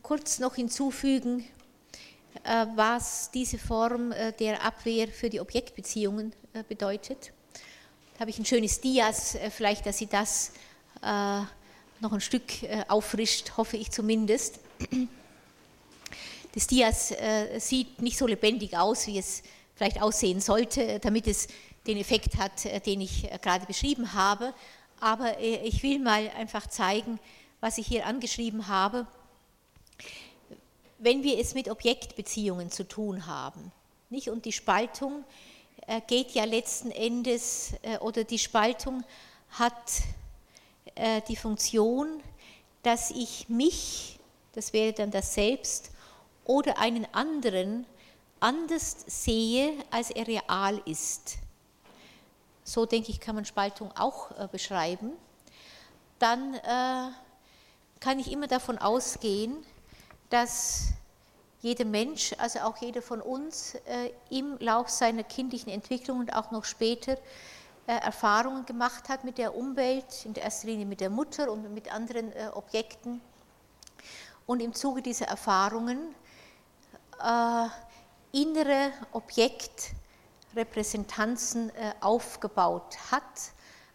[0.03, 1.45] kurz noch hinzufügen,
[2.45, 7.33] äh, was diese Form äh, der Abwehr für die Objektbeziehungen äh, bedeutet.
[8.15, 10.53] Da habe ich ein schönes Dias, vielleicht, dass Sie das
[11.01, 12.43] noch ein Stück
[12.89, 14.59] auffrischt, hoffe ich zumindest.
[16.53, 17.15] Das Dias
[17.59, 19.45] sieht nicht so lebendig aus, wie es
[19.79, 21.47] vielleicht aussehen sollte, damit es
[21.87, 24.53] den Effekt hat, den ich gerade beschrieben habe.
[25.01, 27.21] Aber ich will mal einfach zeigen,
[27.61, 29.07] was ich hier angeschrieben habe.
[30.99, 33.71] Wenn wir es mit Objektbeziehungen zu tun haben,
[34.11, 34.29] nicht?
[34.29, 35.25] und die Spaltung
[35.87, 39.05] äh, geht ja letzten Endes, äh, oder die Spaltung
[39.51, 40.03] hat
[40.97, 42.21] äh, die Funktion,
[42.83, 44.19] dass ich mich,
[44.55, 45.93] das wäre dann das Selbst,
[46.45, 47.87] oder einen anderen
[48.41, 51.39] anders sehe, als er real ist.
[52.65, 55.13] So denke ich, kann man Spaltung auch beschreiben.
[56.19, 56.61] Dann
[58.01, 59.65] kann ich immer davon ausgehen,
[60.31, 60.93] dass
[61.61, 66.51] jeder Mensch, also auch jeder von uns, äh, im Lauf seiner kindlichen Entwicklung und auch
[66.51, 67.19] noch später
[67.87, 71.73] äh, Erfahrungen gemacht hat mit der Umwelt, in der ersten Linie mit der Mutter und
[71.75, 73.21] mit anderen äh, Objekten.
[74.47, 76.15] Und im Zuge dieser Erfahrungen
[78.33, 83.23] innere Objektrepräsentanzen aufgebaut hat.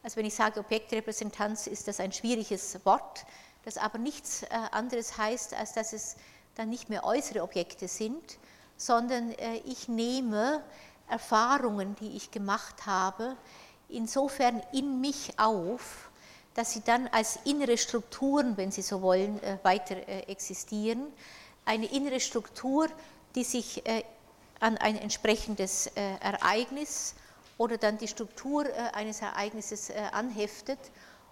[0.02, 3.26] Also wenn ich sage Objektrepräsentanz, ist das ein schwieriges Wort
[3.64, 6.16] das aber nichts äh, anderes heißt, als dass es
[6.56, 8.38] dann nicht mehr äußere Objekte sind,
[8.78, 10.64] sondern äh, ich nehme
[11.10, 13.36] Erfahrungen, die ich gemacht habe,
[13.90, 16.10] insofern in mich auf,
[16.54, 19.96] dass sie dann als innere Strukturen, wenn Sie so wollen, äh, weiter
[20.28, 21.08] existieren.
[21.66, 22.88] Eine innere Struktur,
[23.36, 23.84] die sich
[24.64, 27.16] an ein entsprechendes Ereignis
[27.58, 30.80] oder dann die Struktur eines Ereignisses anheftet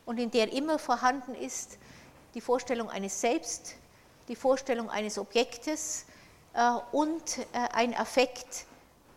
[0.05, 1.77] und in der immer vorhanden ist
[2.33, 3.75] die Vorstellung eines Selbst,
[4.27, 6.05] die Vorstellung eines Objektes
[6.53, 8.65] äh, und äh, ein Affekt,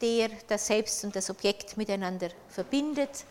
[0.00, 3.24] der das Selbst und das Objekt miteinander verbindet.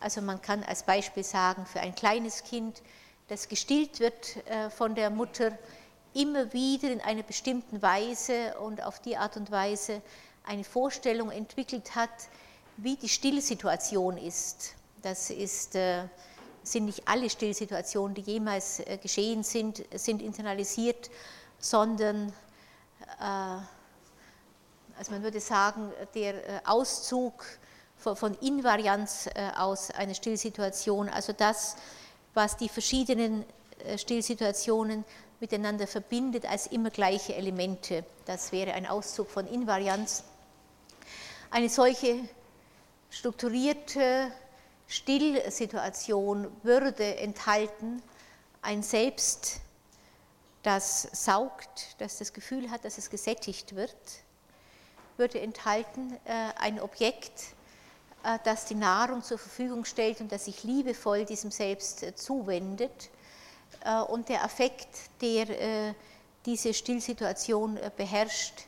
[0.00, 2.82] Also man kann als Beispiel sagen, für ein kleines Kind,
[3.28, 5.56] das gestillt wird äh, von der Mutter,
[6.14, 10.00] immer wieder in einer bestimmten Weise und auf die Art und Weise
[10.44, 12.10] eine Vorstellung entwickelt hat,
[12.76, 14.74] wie die Stillsituation ist.
[15.02, 15.76] Das ist
[16.64, 21.10] sind nicht alle Stillsituationen, die jemals äh, geschehen sind, sind internalisiert,
[21.58, 22.30] sondern,
[23.20, 23.58] äh,
[24.98, 27.44] also man würde sagen, der äh, Auszug
[27.96, 31.76] von Invarianz aus einer Stillsituation, also das,
[32.34, 33.46] was die verschiedenen
[33.96, 35.06] Stillsituationen
[35.40, 38.04] miteinander verbindet als immer gleiche Elemente.
[38.24, 40.24] Das wäre ein Auszug von Invarianz.
[41.50, 42.20] Eine solche
[43.10, 44.32] strukturierte
[44.86, 48.02] Stillsituation würde enthalten
[48.62, 49.60] ein Selbst,
[50.62, 53.94] das saugt, das das Gefühl hat, dass es gesättigt wird,
[55.16, 57.54] würde enthalten äh, ein Objekt,
[58.24, 63.10] äh, das die Nahrung zur Verfügung stellt und das sich liebevoll diesem Selbst äh, zuwendet.
[64.08, 64.88] Und der Affekt,
[65.20, 65.94] der
[66.46, 68.66] diese Stillsituation beherrscht,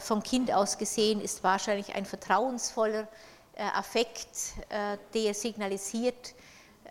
[0.00, 3.08] vom Kind aus gesehen, ist wahrscheinlich ein vertrauensvoller,
[3.56, 4.28] äh, Affekt,
[4.68, 6.34] äh, der signalisiert,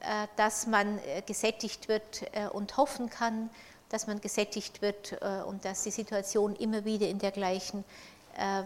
[0.01, 3.51] äh, dass man gesättigt wird und hoffen kann,
[3.89, 5.13] dass man gesättigt wird
[5.45, 7.85] und dass die Situation immer wieder in der gleichen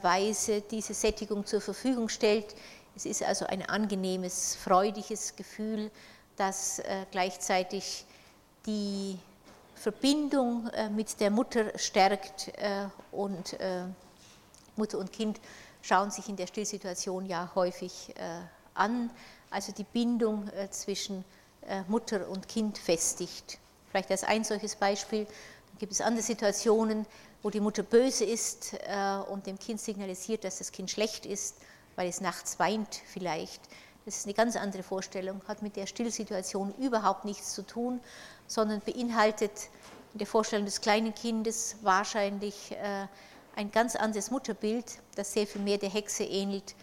[0.01, 2.55] Weise diese Sättigung zur Verfügung stellt.
[2.95, 5.91] Es ist also ein angenehmes, freudiges Gefühl,
[6.38, 8.05] das gleichzeitig
[8.66, 9.18] die
[9.76, 12.51] Verbindung mit der Mutter stärkt
[13.12, 13.57] und
[14.76, 15.39] Mutter und Kind
[15.82, 18.41] schauen sich in der Stillsituation ja häufig äh,
[18.74, 19.10] an,
[19.49, 21.24] also die Bindung äh, zwischen
[21.68, 23.60] äh, Mutter und Kind festigt.
[23.89, 25.28] Vielleicht als ein solches Beispiel.
[25.80, 27.05] Gibt es andere Situationen,
[27.41, 28.76] wo die Mutter böse ist
[29.30, 31.55] und dem Kind signalisiert, dass das Kind schlecht ist,
[31.95, 33.62] weil es nachts weint vielleicht.
[34.03, 38.01] Das ist eine ganz andere Vorstellung, hat mit der Stillsituation überhaupt nichts zu tun,
[38.49, 39.69] sondern beinhaltet
[40.11, 42.75] in der Vorstellung des kleinen Kindes wahrscheinlich
[43.55, 44.85] ein ganz anderes Mutterbild,
[45.15, 46.75] das sehr viel mehr der Hexe ähnelt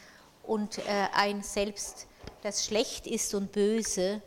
[0.42, 0.82] und äh,
[1.14, 2.06] ein Selbst,
[2.42, 4.20] das schlecht ist und böse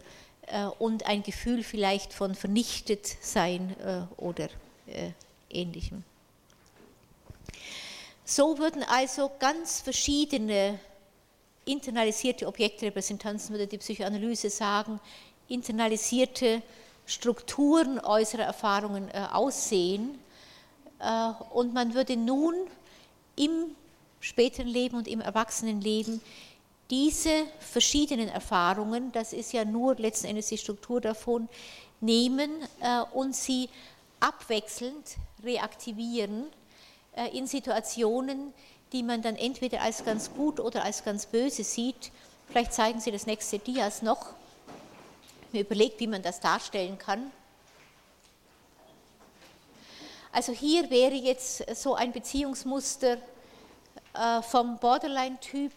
[0.48, 4.50] äh, und ein Gefühl vielleicht von vernichtet sein äh, oder
[5.52, 6.04] ähnlichem.
[8.26, 10.80] So würden also ganz verschiedene
[11.66, 15.00] internalisierte Objektrepräsentanzen, würde die Psychoanalyse sagen,
[15.48, 16.64] internalisierte
[17.10, 20.20] Strukturen äußerer Erfahrungen aussehen
[21.00, 22.54] äh, und man würde nun
[23.36, 23.76] im
[24.20, 26.22] späteren Leben und im Erwachsenenleben
[26.90, 31.48] diese verschiedenen Erfahrungen, das ist ja nur letzten Endes die Struktur davon,
[32.02, 32.50] nehmen
[32.80, 33.70] äh, und sie
[34.20, 36.46] abwechselnd reaktivieren
[37.16, 38.54] äh, in Situationen,
[38.92, 42.12] die man dann entweder als ganz gut oder als ganz böse sieht.
[42.50, 44.34] Vielleicht zeigen Sie das nächste Dias noch.
[45.52, 47.32] Mir überlegt, wie man das darstellen kann.
[50.32, 53.18] Also hier wäre jetzt so ein Beziehungsmuster
[54.14, 55.72] äh, vom Borderline-Typ,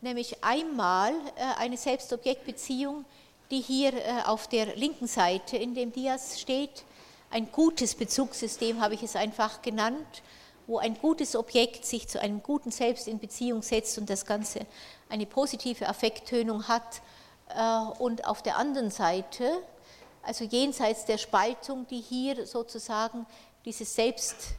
[0.00, 3.04] nämlich einmal äh, eine Selbstobjektbeziehung,
[3.50, 6.84] die hier äh, auf der linken Seite in dem Dias steht.
[7.30, 10.22] Ein gutes Bezugssystem habe ich es einfach genannt,
[10.66, 14.66] wo ein gutes Objekt sich zu einem guten Selbst in Beziehung setzt und das Ganze
[15.08, 17.02] eine positive Affekttönung hat.
[17.98, 19.62] Und auf der anderen Seite,
[20.22, 23.26] also jenseits der Spaltung, die hier sozusagen
[23.64, 24.54] dieses Selbst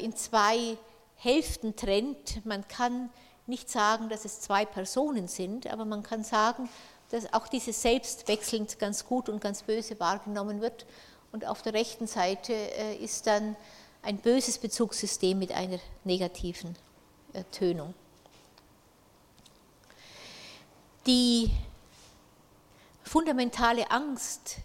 [0.00, 0.76] in zwei
[1.16, 2.44] Hälften trennt.
[2.46, 3.10] Man kann
[3.46, 6.68] nicht sagen, dass es zwei Personen sind, aber man kann sagen,
[7.10, 10.86] dass auch dieses Selbst wechselnd ganz gut und ganz böse wahrgenommen wird.
[11.32, 13.56] Und auf der rechten Seite äh, ist dann
[14.02, 16.76] ein böses Bezugssystem mit einer negativen
[17.32, 17.94] äh, Tönung.
[21.06, 21.50] Die
[23.14, 24.56] fundamentale Angst,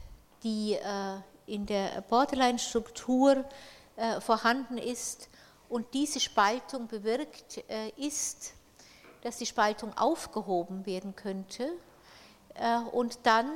[0.42, 0.82] die äh,
[1.46, 3.46] in der Borderline-Struktur
[4.22, 5.28] vorhanden ist
[5.68, 7.58] und diese Spaltung bewirkt,
[7.98, 8.54] ist,
[9.24, 11.70] dass die Spaltung aufgehoben werden könnte
[12.56, 13.52] äh, und dann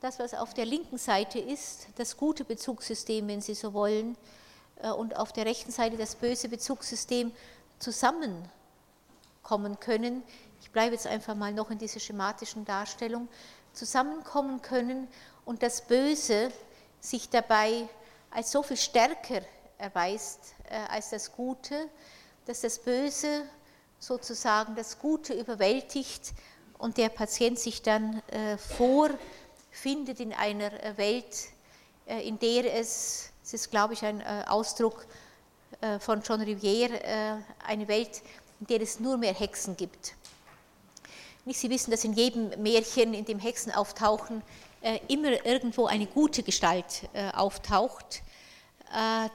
[0.00, 4.16] das, was auf der linken Seite ist, das gute Bezugssystem, wenn Sie so wollen,
[4.82, 7.32] äh, und auf der rechten Seite das böse Bezugssystem
[7.78, 8.50] zusammenkommen
[9.80, 10.22] können.
[10.60, 13.28] Ich bleibe jetzt einfach mal noch in dieser schematischen Darstellung,
[13.76, 15.08] zusammenkommen können
[15.44, 16.50] und das Böse
[17.00, 17.88] sich dabei
[18.30, 19.42] als so viel stärker
[19.78, 21.88] erweist äh, als das Gute,
[22.46, 23.42] dass das Böse
[23.98, 26.32] sozusagen das Gute überwältigt
[26.78, 31.48] und der Patient sich dann äh, vorfindet in einer äh, Welt,
[32.06, 35.06] äh, in der es, das ist glaube ich ein Ausdruck
[36.00, 38.22] von John Rivière, eine Welt,
[38.60, 40.14] in der es nur mehr Hexen gibt.
[41.52, 44.42] Sie wissen, dass in jedem Märchen, in dem Hexen auftauchen,
[45.06, 48.22] immer irgendwo eine gute Gestalt auftaucht,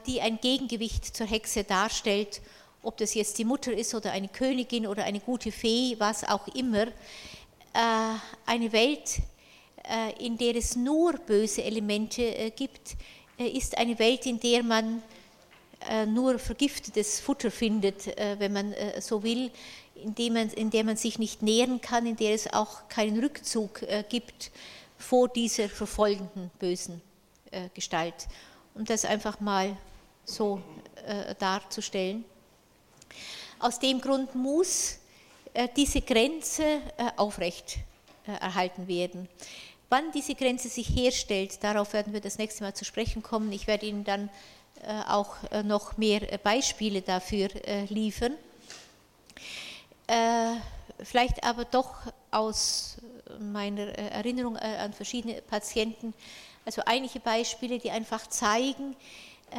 [0.06, 2.42] die ein Gegengewicht zur Hexe darstellt.
[2.82, 6.48] Ob das jetzt die Mutter ist oder eine Königin oder eine gute Fee, was auch
[6.48, 6.88] immer,
[7.72, 9.20] äh, eine Welt,
[9.84, 12.96] äh, in der es nur böse Elemente äh, gibt,
[13.38, 15.02] ist eine Welt, in der man
[16.06, 18.06] nur vergiftetes Futter findet,
[18.38, 19.50] wenn man so will,
[20.02, 23.84] in, man, in der man sich nicht nähren kann, in der es auch keinen Rückzug
[24.08, 24.50] gibt
[24.98, 27.00] vor dieser verfolgenden bösen
[27.74, 28.14] Gestalt.
[28.74, 29.76] Um das einfach mal
[30.24, 30.62] so
[31.38, 32.24] darzustellen.
[33.58, 34.98] Aus dem Grund muss
[35.54, 36.80] äh, diese Grenze äh,
[37.16, 37.78] aufrecht
[38.26, 39.28] äh, erhalten werden.
[39.90, 43.52] Wann diese Grenze sich herstellt, darauf werden wir das nächste Mal zu sprechen kommen.
[43.52, 44.30] Ich werde Ihnen dann
[45.06, 47.50] auch noch mehr Beispiele dafür
[47.88, 48.34] liefern.
[51.02, 51.94] Vielleicht aber doch
[52.30, 52.96] aus
[53.38, 56.14] meiner Erinnerung an verschiedene Patienten,
[56.64, 58.94] also einige Beispiele, die einfach zeigen,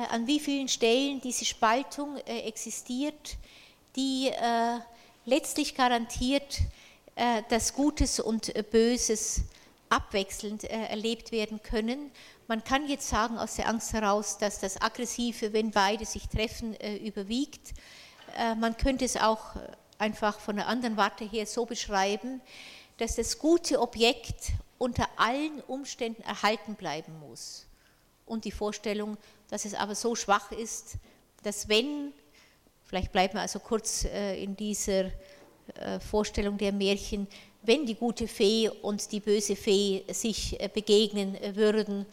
[0.09, 3.37] an wie vielen Stellen diese Spaltung existiert,
[3.95, 4.79] die äh,
[5.25, 6.59] letztlich garantiert,
[7.15, 9.41] äh, dass Gutes und äh, Böses
[9.89, 12.09] abwechselnd erlebt werden können.
[12.47, 16.73] Man kann jetzt sagen aus der Angst heraus, dass das Aggressive, wenn beide sich treffen,
[16.73, 17.75] überwiegt.
[18.57, 19.55] Man könnte es auch
[20.03, 22.41] einfach von der anderen Warte her so beschreiben,
[22.97, 27.65] dass das gute Objekt unter allen Umständen erhalten bleiben muss.
[28.25, 29.17] Und die Vorstellung,
[29.49, 30.95] dass es aber so schwach ist,
[31.43, 32.13] dass wenn
[32.93, 37.25] Vielleicht bleiben wir also kurz äh, in dieser äh, Vorstellung der Märchen,
[37.63, 42.05] wenn die gute Fee und die böse Fee sich äh, begegnen würden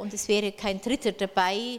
[0.00, 1.78] und es wäre kein Dritter dabei,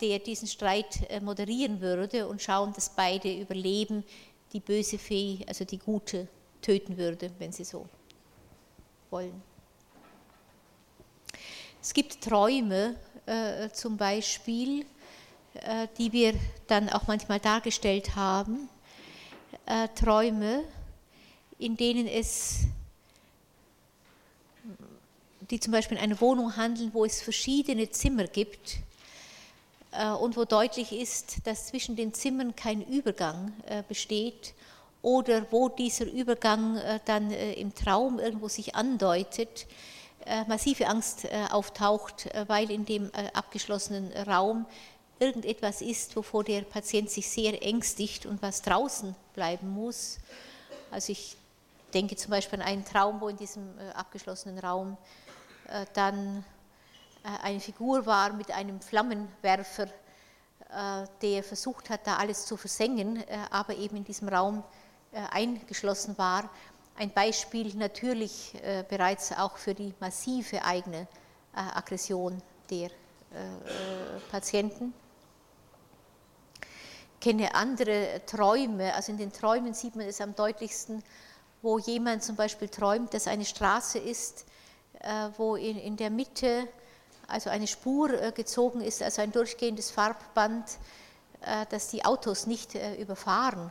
[0.00, 4.02] der diesen Streit moderieren würde und schauen, dass beide überleben,
[4.52, 6.28] die böse Fee, also die gute,
[6.60, 7.86] töten würde, wenn sie so
[9.10, 9.42] wollen.
[11.80, 12.94] Es gibt Träume
[13.72, 14.84] zum Beispiel,
[15.54, 16.34] äh, die wir
[16.66, 18.68] dann auch manchmal dargestellt haben,
[19.66, 20.64] äh, Träume,
[21.58, 22.60] in denen es,
[25.50, 28.91] die zum Beispiel in einer Wohnung handeln, wo es verschiedene Zimmer gibt äh,
[30.20, 33.52] und wo deutlich ist, dass zwischen den Zimmern kein Übergang
[33.88, 34.54] besteht
[35.02, 39.66] oder wo dieser Übergang dann im Traum irgendwo sich andeutet,
[40.46, 44.64] massive Angst auftaucht, weil in dem abgeschlossenen Raum
[45.22, 50.18] irgendetwas ist, wovor der Patient sich sehr ängstigt und was draußen bleiben muss.
[50.90, 51.36] Also ich
[51.94, 54.96] denke zum Beispiel an einen Traum, wo in diesem äh, abgeschlossenen Raum
[55.68, 56.42] äh, dann äh,
[57.22, 59.88] eine Figur war mit einem Flammenwerfer,
[61.20, 64.64] der versucht hat, da alles zu versengen, aber eben in diesem Raum
[65.30, 66.48] eingeschlossen war.
[66.96, 68.54] Ein Beispiel natürlich
[68.88, 71.06] bereits auch für die massive eigene
[71.52, 72.90] Aggression der
[74.30, 74.94] Patienten.
[77.14, 81.04] Ich kenne andere Träume, also in den Träumen sieht man es am deutlichsten,
[81.60, 84.44] wo jemand zum Beispiel träumt, dass eine Straße ist,
[85.36, 86.66] wo in, der Mitte
[87.32, 90.64] also eine Spur gezogen ist, also ein durchgehendes Farbband,
[91.70, 93.70] dass die Autos nicht überfahren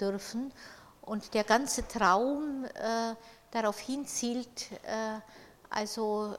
[0.00, 0.52] dürfen.
[1.02, 2.66] Und der ganze Traum
[3.52, 4.70] darauf hinzielt,
[5.70, 6.34] also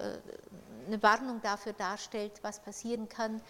[0.88, 3.42] eine Warnung dafür darstellt, was passieren kann,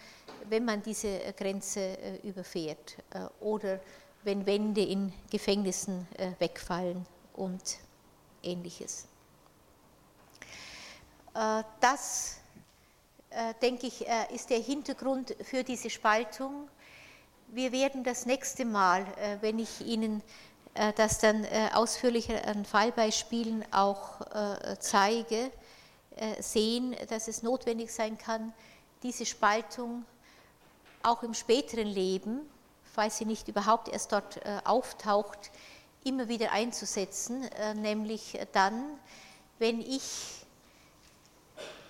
[0.50, 3.80] wenn man diese äh, Grenze äh, überfährt äh, oder
[4.24, 6.08] wenn Wände in Gefängnissen
[6.40, 7.76] wegfallen und
[8.41, 9.06] ähnliches.
[11.34, 12.38] Das,
[13.61, 16.69] denke ich, ist der Hintergrund für diese Spaltung.
[17.47, 19.05] Wir werden das nächste Mal,
[19.41, 20.22] wenn ich Ihnen
[20.95, 24.22] das dann ausführlicher an Fallbeispielen auch
[24.80, 25.51] zeige,
[26.15, 28.53] äh, sehen, dass es notwendig sein kann,
[29.01, 30.05] diese Spaltung
[31.01, 32.41] auch im späteren Leben,
[32.84, 35.49] falls sie nicht überhaupt erst dort äh, auftaucht,
[36.03, 38.84] immer wieder einzusetzen, äh, nämlich dann,
[39.57, 40.43] wenn ich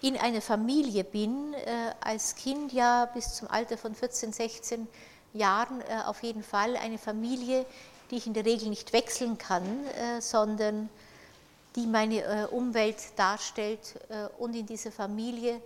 [0.04, 1.56] in einer Familie bin,
[2.02, 4.88] als Kind ja bis zum Alter von 14, 16
[5.34, 7.66] Jahren auf jeden Fall eine Familie,
[8.12, 9.64] die ich in der Regel nicht wechseln kann,
[10.20, 10.90] sondern
[11.76, 15.62] die meine äh, Umwelt darstellt äh, und in dieser Familie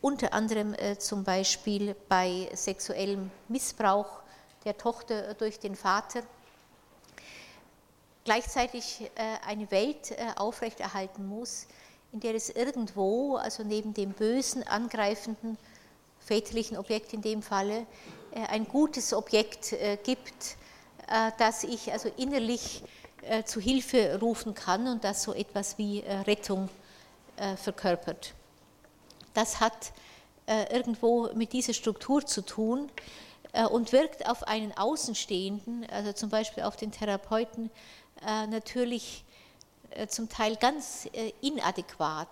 [0.00, 4.22] unter anderem äh, zum Beispiel bei sexuellem Missbrauch
[4.64, 6.22] der Tochter durch den Vater.
[8.24, 9.10] Gleichzeitig
[9.46, 11.66] eine Welt aufrechterhalten muss,
[12.12, 15.58] in der es irgendwo, also neben dem bösen, angreifenden
[16.20, 17.86] väterlichen Objekt in dem Falle,
[18.48, 19.74] ein gutes Objekt
[20.04, 20.56] gibt,
[21.38, 22.82] das ich also innerlich
[23.22, 26.68] äh, zu Hilfe rufen kann und das so etwas wie äh, Rettung
[27.36, 28.34] äh, verkörpert.
[29.34, 29.92] Das hat
[30.72, 32.90] irgendwo mit dieser Struktur zu tun
[33.70, 37.70] und wirkt auf einen Außenstehenden, also zum Beispiel auf den Therapeuten,
[38.48, 39.24] natürlich
[40.08, 41.08] zum Teil ganz
[41.40, 42.28] inadäquat,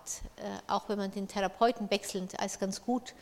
[0.67, 3.13] auch wenn man den Therapeuten wechselnd als ganz gut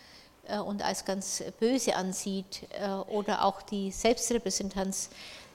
[0.66, 2.68] und als ganz böse ansieht
[3.08, 5.10] oder auch die Selbstrepräsentanz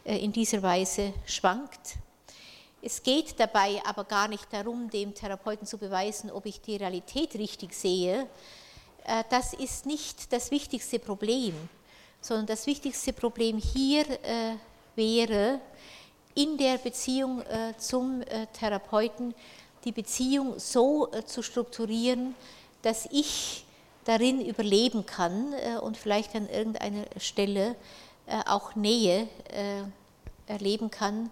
[0.05, 1.97] in dieser Weise schwankt.
[2.82, 7.35] Es geht dabei aber gar nicht darum, dem Therapeuten zu beweisen, ob ich die Realität
[7.35, 8.27] richtig sehe.
[9.05, 11.55] Äh, das ist nicht das wichtigste Problem,
[12.23, 14.57] sondern das wichtigste Problem hier äh,
[14.97, 15.61] wäre,
[16.35, 19.35] in der Beziehung äh, zum Therapeuten
[19.85, 22.35] die Beziehung so zu strukturieren,
[22.82, 23.65] dass ich
[24.05, 27.77] darin überleben kann und vielleicht an irgendeiner Stelle
[28.47, 29.27] auch Nähe
[30.47, 31.31] erleben kann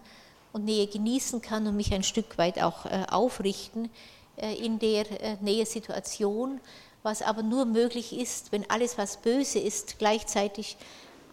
[0.51, 3.89] und Nähe genießen kann und mich ein Stück weit auch äh, aufrichten
[4.37, 6.59] äh, in der äh, Nähesituation,
[7.03, 10.75] was aber nur möglich ist, wenn alles, was böse ist, gleichzeitig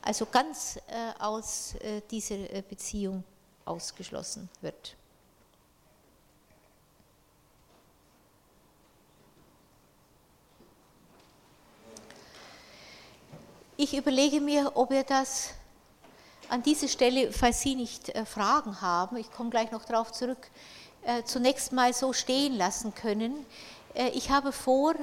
[0.00, 0.78] also ganz
[1.18, 1.74] aus
[2.12, 2.36] dieser
[2.70, 3.24] Beziehung
[3.66, 4.96] ausgeschlossen wird.
[13.78, 15.50] Ich überlege mir, ob wir das
[16.48, 20.48] an dieser Stelle, falls Sie nicht äh, Fragen haben, ich komme gleich noch darauf zurück,
[21.02, 23.44] äh, zunächst mal so stehen lassen können.
[23.94, 24.94] Äh, ich habe vor,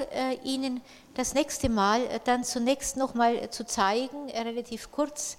[0.43, 0.81] Ihnen
[1.13, 5.37] das nächste Mal dann zunächst noch mal zu zeigen, relativ kurz,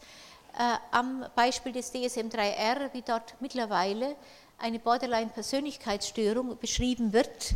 [0.90, 4.16] am Beispiel des DSM-3R, wie dort mittlerweile
[4.59, 7.55] eine Borderline-Persönlichkeitsstörung beschrieben wird,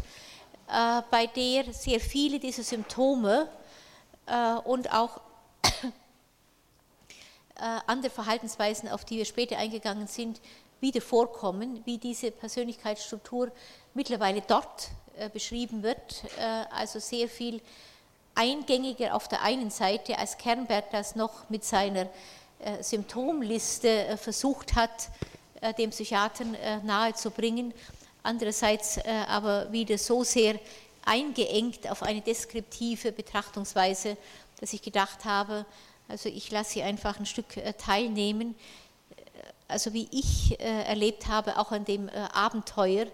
[0.67, 3.49] bei der sehr viele dieser Symptome
[4.65, 5.21] und auch
[7.59, 10.41] äh, andere Verhaltensweisen, auf die wir später eingegangen sind,
[10.81, 13.51] wieder vorkommen, wie diese Persönlichkeitsstruktur
[13.95, 16.25] mittlerweile dort äh, beschrieben wird.
[16.39, 17.61] Äh, also sehr viel
[18.35, 22.09] eingängiger auf der einen Seite, als Kernberg das noch mit seiner
[22.81, 25.11] Symptomliste versucht hat,
[25.79, 27.73] dem Psychiatern nahezubringen.
[28.23, 28.99] Andererseits
[29.29, 30.59] aber wieder so sehr
[31.09, 34.17] eingeengt auf eine deskriptive Betrachtungsweise,
[34.61, 35.65] dass ich gedacht habe,
[36.09, 38.55] also ich lasse Sie einfach ein Stück äh, teilnehmen,
[39.11, 39.15] äh,
[39.69, 43.07] also wie ich äh, erlebt habe, auch an dem Abenteuer,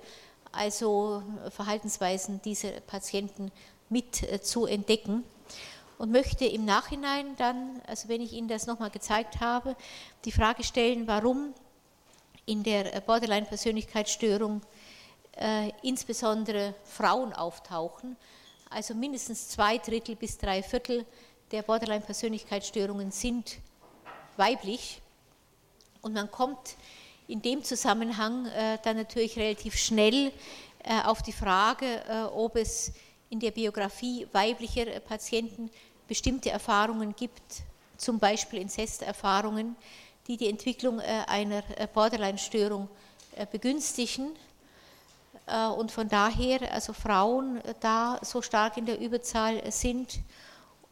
[0.53, 3.51] also Verhaltensweisen dieser Patienten
[3.89, 5.25] mit zu entdecken
[5.99, 9.77] und möchte im Nachhinein dann, also wenn ich Ihnen das nochmal gezeigt habe,
[10.25, 11.55] die Frage stellen, warum
[12.47, 14.61] in der Borderline-Persönlichkeitsstörung
[15.37, 18.17] äh, insbesondere Frauen auftauchen,
[18.71, 21.07] also mindestens zwei Drittel bis drei Viertel
[21.53, 23.59] der Borderline-Persönlichkeitsstörungen sind
[24.37, 25.01] weiblich.
[26.03, 26.77] Und man kommt
[27.29, 30.33] in dem Zusammenhang äh, dann natürlich relativ schnell
[30.83, 32.93] äh, auf die Frage, äh, ob es
[33.35, 35.69] in der Biografie weiblicher Patienten
[36.07, 37.43] bestimmte Erfahrungen gibt,
[37.97, 39.75] zum Beispiel Inzesterfahrungen,
[40.29, 41.63] die die Entwicklung einer
[41.93, 42.89] Borderline-Störung
[43.51, 44.37] begünstigen.
[45.77, 50.21] Und von daher also Frauen da so stark in der Überzahl sind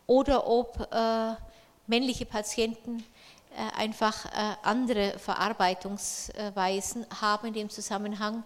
[0.08, 0.88] oder ob
[1.86, 3.04] männliche Patienten
[3.76, 4.26] einfach
[4.64, 8.42] andere Verarbeitungsweisen haben in dem Zusammenhang,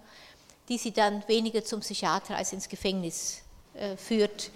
[0.69, 3.41] die sie dann weniger zum Psychiater als ins Gefängnis
[3.97, 4.51] führt.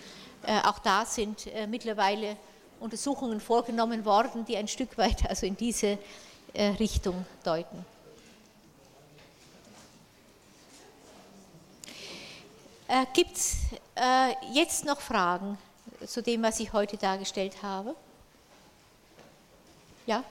[0.65, 2.37] Auch da sind mittlerweile
[2.81, 5.99] Untersuchungen vorgenommen worden, die ein Stück weit also in diese
[6.79, 7.85] Richtung deuten.
[12.91, 13.59] Äh, Gibt es
[13.95, 15.57] äh, jetzt noch Fragen
[16.05, 17.95] zu dem, was ich heute dargestellt habe?
[20.07, 20.25] Ja?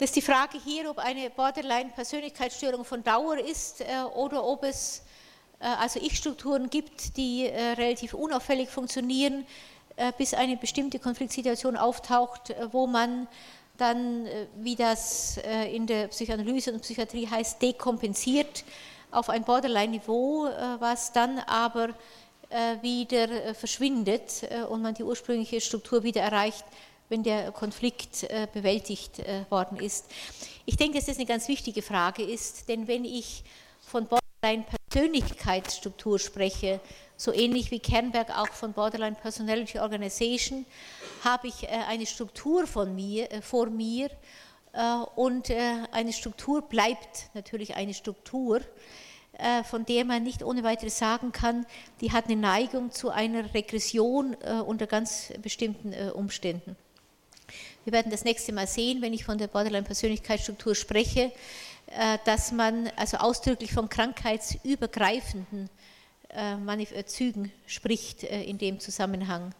[0.00, 5.02] Das ist die Frage hier, ob eine Borderline-Persönlichkeitsstörung von Dauer ist äh, oder ob es
[5.58, 9.46] äh, also Ich-Strukturen gibt, die äh, relativ unauffällig funktionieren,
[10.16, 13.28] bis eine bestimmte Konfliktsituation auftaucht, wo man
[13.76, 15.36] dann, wie das
[15.70, 18.64] in der Psychoanalyse und Psychiatrie heißt, dekompensiert
[19.10, 20.48] auf ein Borderline-Niveau,
[20.78, 21.90] was dann aber
[22.80, 26.64] wieder verschwindet und man die ursprüngliche Struktur wieder erreicht,
[27.10, 29.20] wenn der Konflikt bewältigt
[29.50, 30.06] worden ist.
[30.64, 33.44] Ich denke, dass das eine ganz wichtige Frage ist, denn wenn ich
[33.82, 36.80] von Borderline Persönlichkeitsstruktur spreche,
[37.16, 40.64] so ähnlich wie Kernberg auch von Borderline Personality Organization,
[41.22, 44.10] habe ich äh, eine Struktur von mir, äh, vor mir
[44.72, 45.50] äh, und
[45.92, 48.60] eine Struktur bleibt natürlich eine Struktur,
[49.64, 51.64] von der man nicht ohne weiteres sagen kann,
[52.02, 56.76] die hat eine Neigung zu einer Regression unter ganz bestimmten Umständen.
[57.90, 61.32] Wir werden das nächste Mal sehen, wenn ich von der Borderline-Persönlichkeitsstruktur spreche,
[61.88, 65.68] äh, dass man also ausdrücklich von krankheitsübergreifenden
[66.28, 69.52] äh, äh, Zügen spricht in dem Zusammenhang.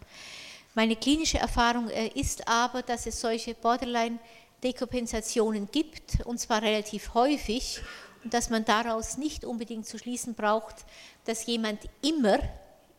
[0.75, 7.81] Meine klinische Erfahrung ist aber, dass es solche Borderline-Dekompensationen gibt, und zwar relativ häufig,
[8.23, 10.85] und dass man daraus nicht unbedingt zu schließen braucht,
[11.25, 12.39] dass jemand immer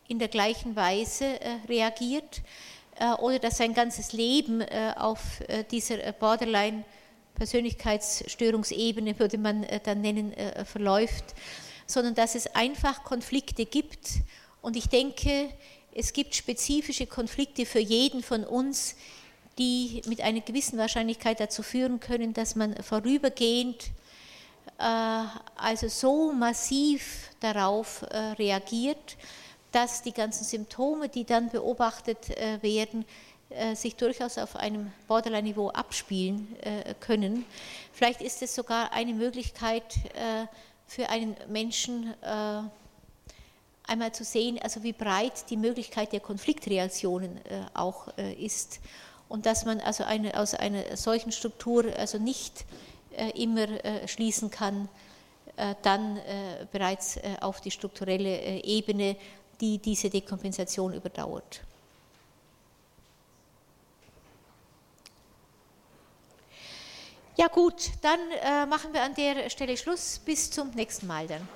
[0.09, 1.40] in der gleichen Weise
[1.70, 2.42] reagiert
[3.20, 4.62] oder dass sein ganzes Leben
[4.97, 5.20] auf
[5.70, 6.85] dieser Borderline-
[7.35, 11.24] Persönlichkeitsstörungsebene, würde man äh, dann nennen, äh, verläuft,
[11.86, 14.10] sondern dass es einfach Konflikte gibt.
[14.60, 15.51] Und ich denke,
[15.94, 18.94] es gibt spezifische Konflikte für jeden von uns,
[19.59, 23.90] die mit einer gewissen Wahrscheinlichkeit dazu führen können, dass man vorübergehend
[24.78, 25.24] äh,
[25.56, 28.05] also so massiv darauf
[28.39, 29.16] reagiert,
[29.73, 32.28] dass die ganzen Symptome, die dann beobachtet
[32.62, 33.05] werden,
[33.55, 37.44] äh, sich durchaus auf einem Borderline-Niveau abspielen äh, können.
[37.93, 40.47] Vielleicht ist es sogar eine Möglichkeit äh,
[40.86, 42.12] für einen Menschen,
[43.86, 47.40] einmal zu sehen, also wie breit die Möglichkeit der Konfliktreaktionen
[47.73, 48.09] auch
[48.39, 48.81] ist
[49.31, 52.66] und dass man also eine, aus einer solchen Struktur also nicht
[53.35, 53.66] immer
[54.07, 54.90] schließen kann,
[55.81, 56.20] dann
[56.73, 59.16] bereits auf die strukturelle Ebene,
[59.61, 61.62] die diese Dekompensation überdauert.
[67.37, 70.20] Ja gut, dann äh, machen wir an der Stelle Schluss.
[70.24, 71.49] Bis zum nächsten Mal dann.